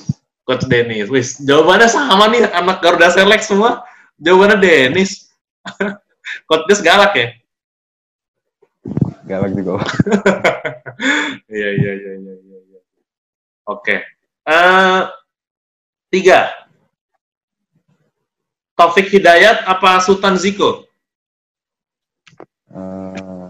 Coach 0.47 0.65
Dennis. 0.65 1.07
Wis, 1.11 1.37
jawabannya 1.43 1.87
sama 1.89 2.27
nih 2.33 2.49
anak 2.49 2.81
Garuda 2.81 3.13
Select 3.13 3.45
semua. 3.45 3.85
Jawabannya 4.17 4.57
Dennis. 4.57 5.29
Coach 6.49 6.65
Des 6.65 6.81
galak 6.81 7.13
ya? 7.13 7.27
Galak 9.27 9.53
juga. 9.53 9.81
Bang. 9.81 9.89
Iya, 11.47 11.69
iya, 11.77 11.91
iya, 11.93 12.13
iya, 12.17 12.33
iya. 13.67 13.75
iya. 13.75 13.75
Oke. 13.75 13.95
Eh, 14.47 15.01
tiga. 16.07 16.39
Taufik 18.77 19.09
Hidayat 19.11 19.65
apa 19.67 19.99
Sultan 19.99 20.37
Ziko? 20.39 20.85
Eh, 22.71 23.49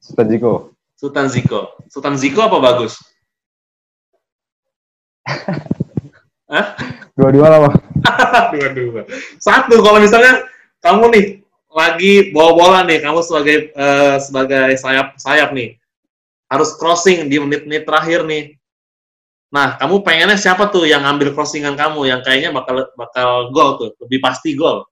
Sultan 0.00 0.26
Jiko. 0.28 0.52
Sultan 1.00 1.26
Ziko. 1.32 1.60
Sultan 1.88 2.14
Ziko 2.20 2.40
apa 2.44 2.58
bagus? 2.60 3.00
Dua-dua 7.16 7.46
lah, 7.48 7.58
Bang. 7.64 7.74
Dua-dua. 8.52 9.08
Satu, 9.40 9.80
kalau 9.80 10.02
misalnya 10.02 10.44
kamu 10.84 11.04
nih 11.14 11.24
lagi 11.72 12.34
bawa 12.36 12.50
bola 12.52 12.80
nih, 12.84 13.00
kamu 13.00 13.24
sebagai 13.24 13.72
eh, 13.72 14.16
sebagai 14.20 14.76
sayap 14.76 15.16
sayap 15.16 15.56
nih, 15.56 15.79
harus 16.50 16.74
crossing 16.74 17.30
di 17.30 17.38
menit-menit 17.38 17.86
terakhir 17.86 18.26
nih. 18.26 18.58
Nah, 19.54 19.78
kamu 19.78 20.02
pengennya 20.02 20.38
siapa 20.38 20.70
tuh 20.70 20.86
yang 20.86 21.06
ambil 21.06 21.30
crossingan 21.34 21.78
kamu, 21.78 22.10
yang 22.10 22.20
kayaknya 22.26 22.50
bakal 22.50 22.86
bakal 22.98 23.30
gol 23.54 23.78
tuh, 23.78 23.90
lebih 24.02 24.18
pasti 24.18 24.58
gol. 24.58 24.86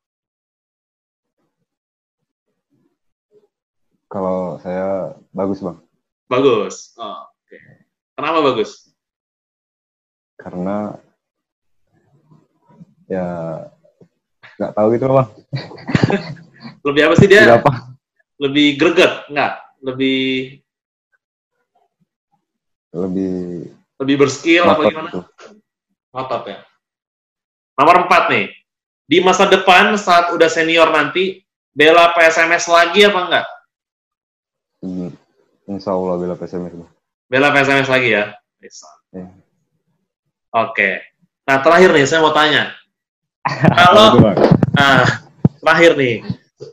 Kalau 4.08 4.56
saya 4.64 5.14
bagus, 5.36 5.60
Bang. 5.60 5.78
Bagus. 6.30 6.96
Oh, 6.96 7.28
Oke. 7.28 7.58
Kenapa 8.16 8.38
bagus? 8.40 8.88
Karena 10.40 10.96
ya 13.04 13.28
nggak 14.58 14.72
tahu 14.74 14.86
gitu, 14.96 15.06
Bang. 15.12 15.30
Lebih 16.86 17.02
apa 17.04 17.14
sih 17.20 17.28
dia? 17.28 17.42
Tidak 17.44 17.60
apa? 17.62 17.72
Lebih 18.40 18.66
greget? 18.80 19.12
Enggak. 19.28 19.60
Lebih 19.84 20.18
Lebih 22.94 23.68
lebih 23.98 24.14
berskill 24.16 24.64
apa 24.64 24.82
gimana? 24.88 25.10
gitu. 25.10 25.20
Ngotot 26.14 26.42
ya. 26.48 26.58
Nomor 27.78 28.06
empat 28.06 28.30
nih. 28.30 28.46
Di 29.08 29.18
masa 29.24 29.48
depan 29.48 29.96
saat 29.96 30.30
udah 30.36 30.46
senior 30.52 30.92
nanti, 30.92 31.40
bela 31.72 32.12
PSMS 32.12 32.68
lagi 32.68 33.08
apa 33.08 33.20
enggak? 33.24 33.46
Hmm, 34.84 35.10
Insya 35.66 35.96
Allah 35.96 36.14
bela 36.20 36.34
PSMS. 36.36 36.74
Bela 37.28 37.48
PSMS 37.50 37.88
lagi 37.88 38.08
ya? 38.14 38.36
Bisa. 38.60 38.88
Iya. 39.12 39.28
Oke. 40.54 41.00
Nah, 41.48 41.56
terakhir 41.64 41.90
nih, 41.96 42.04
saya 42.04 42.20
mau 42.20 42.32
tanya. 42.36 42.72
Kalau, 43.80 44.20
nah, 44.76 45.04
terakhir 45.64 45.96
nih. 45.96 46.20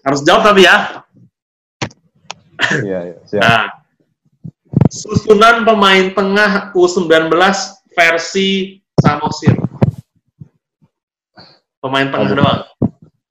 Harus 0.04 0.22
jawab 0.26 0.44
tapi 0.44 0.68
ya. 0.68 1.06
Iya, 2.84 3.00
iya. 3.14 3.18
Siap. 3.30 3.42
Nah, 3.42 3.62
susunan 4.90 5.66
pemain 5.66 6.12
tengah 6.14 6.72
U19 6.74 7.30
versi 7.94 8.80
Samosir. 9.02 9.56
Pemain 11.80 12.08
tengah 12.10 12.30
Aduh. 12.34 12.38
doang. 12.42 12.62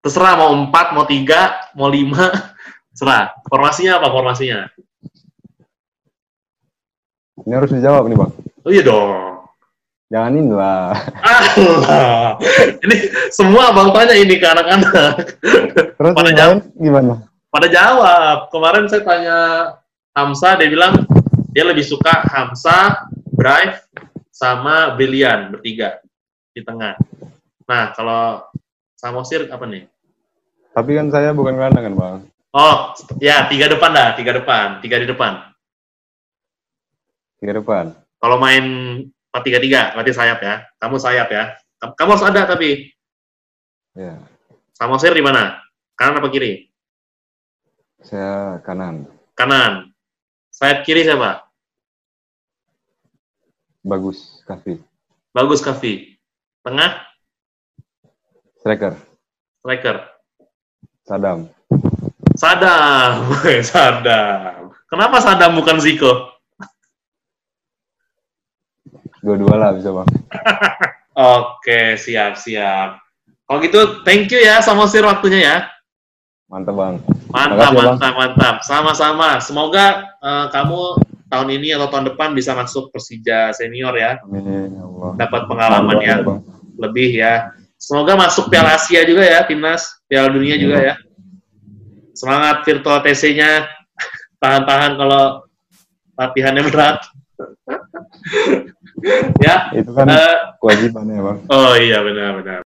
Terserah 0.05 0.37
mau 0.37 0.53
4, 0.53 0.95
mau 0.95 1.05
3, 1.09 1.75
mau 1.75 1.89
5, 1.89 2.13
serah. 2.93 3.33
Formasinya 3.49 3.99
apa 3.99 4.13
formasinya? 4.13 4.69
Ini 7.45 7.53
harus 7.57 7.73
dijawab 7.73 8.07
nih, 8.07 8.17
Bang. 8.21 8.33
Oh 8.63 8.71
iya 8.71 8.85
dong. 8.85 9.35
Jangan 10.13 10.33
ini 10.39 10.53
lah. 10.55 10.95
Ah, 11.25 12.37
ini 12.85 12.97
semua 13.35 13.75
abang 13.75 13.91
tanya 13.91 14.15
ini 14.15 14.39
ke 14.39 14.47
anak-anak. 14.47 15.43
Terus 15.99 16.13
Pada 16.15 16.31
jawab. 16.31 16.61
gimana? 16.79 17.15
Pada 17.51 17.67
jawab. 17.67 18.37
Kemarin 18.53 18.87
saya 18.87 19.03
tanya 19.03 19.39
Hamsa, 20.15 20.55
dia 20.61 20.71
bilang 20.71 20.95
dia 21.55 21.63
lebih 21.63 21.87
suka 21.87 22.27
Hamsa, 22.35 23.07
Drive, 23.31 23.87
sama 24.35 24.99
Brilian 24.99 25.55
bertiga 25.55 26.03
di 26.51 26.67
tengah. 26.67 26.99
Nah, 27.71 27.95
kalau 27.95 28.43
Samosir 28.99 29.47
apa 29.47 29.63
nih? 29.63 29.87
Tapi 30.75 30.91
kan 30.99 31.07
saya 31.15 31.31
bukan 31.31 31.55
gelandang 31.55 31.87
kan, 31.87 31.95
Bang. 31.95 32.17
Oh, 32.51 32.91
ya 33.23 33.47
tiga 33.47 33.71
depan 33.71 33.95
dah, 33.95 34.19
tiga 34.19 34.35
depan, 34.35 34.83
tiga 34.83 34.99
di 34.99 35.07
depan. 35.07 35.55
Tiga 37.39 37.63
depan. 37.63 37.95
Kalau 38.19 38.37
main 38.43 38.65
4-3-3, 39.31 39.95
berarti 39.95 40.13
sayap 40.15 40.39
ya. 40.43 40.55
Kamu 40.83 40.97
sayap 40.99 41.29
ya. 41.31 41.55
Kamu 41.79 42.11
harus 42.17 42.27
ada 42.27 42.49
tapi. 42.49 42.91
Ya. 43.95 44.19
Samosir 44.75 45.15
di 45.15 45.23
mana? 45.23 45.63
Kanan 45.95 46.19
apa 46.19 46.33
kiri? 46.33 46.67
Saya 48.03 48.59
kanan. 48.65 49.07
Kanan. 49.39 49.95
Sayap 50.51 50.83
kiri 50.83 51.05
siapa? 51.05 51.44
Bagus, 53.85 54.41
Kafi. 54.49 54.81
Bagus 55.37 55.61
Kavi. 55.61 56.17
Tengah? 56.65 57.05
Striker. 58.65 58.97
Striker. 59.61 59.97
Sadam. 61.05 61.53
Sadam. 62.33 63.29
Sadam. 63.69 64.73
Kenapa 64.89 65.21
Sadam 65.21 65.53
bukan 65.61 65.77
Ziko? 65.85 66.33
Dua-dua 69.21 69.61
lah 69.61 69.71
bisa, 69.77 69.93
Bang. 69.93 70.09
Oke, 71.37 72.01
siap, 72.01 72.41
siap. 72.41 73.05
Kalau 73.45 73.61
gitu, 73.61 74.01
thank 74.09 74.33
you 74.33 74.41
ya 74.41 74.65
Samosir 74.65 75.05
waktunya 75.05 75.41
ya. 75.45 75.57
Mantap, 76.49 76.73
Bang. 76.73 76.97
Mantap, 77.29 77.53
Makasih 77.53 77.69
ya, 77.69 77.69
Bang. 77.77 77.89
mantap, 78.01 78.15
mantap. 78.17 78.57
Sama-sama. 78.65 79.29
Semoga 79.45 80.09
eh, 80.25 80.47
kamu 80.49 81.05
tahun 81.29 81.49
ini 81.61 81.75
atau 81.75 81.89
tahun 81.91 82.15
depan 82.15 82.37
bisa 82.37 82.53
masuk 82.55 82.93
Persija 82.95 83.51
senior 83.57 83.95
ya. 83.97 84.21
Amin, 84.25 84.75
ya 84.75 84.83
Allah. 84.85 85.11
Dapat 85.19 85.43
pengalaman 85.49 85.97
Doain 85.99 86.09
yang 86.09 86.21
lebih 86.79 87.11
ya. 87.15 87.53
Semoga 87.77 88.17
masuk 88.17 88.49
Piala 88.49 88.81
Asia 88.81 89.05
juga 89.05 89.25
ya, 89.25 89.45
timnas. 89.45 90.01
Piala 90.09 90.33
Dunia 90.33 90.57
juga 90.57 90.79
ya. 90.81 90.95
Semangat 92.17 92.65
virtual 92.65 93.03
TC-nya. 93.05 93.69
Tahan-tahan 94.43 94.93
kalau 94.97 95.45
latihannya 96.17 96.63
berat. 96.65 96.99
ya. 99.45 99.69
Itu 99.75 99.91
kan 99.93 100.07
eh, 100.09 100.37
kewajiban 100.63 101.05
ya, 101.11 101.21
Bang. 101.21 101.39
oh 101.51 101.75
iya 101.77 101.99
benar-benar. 102.01 102.65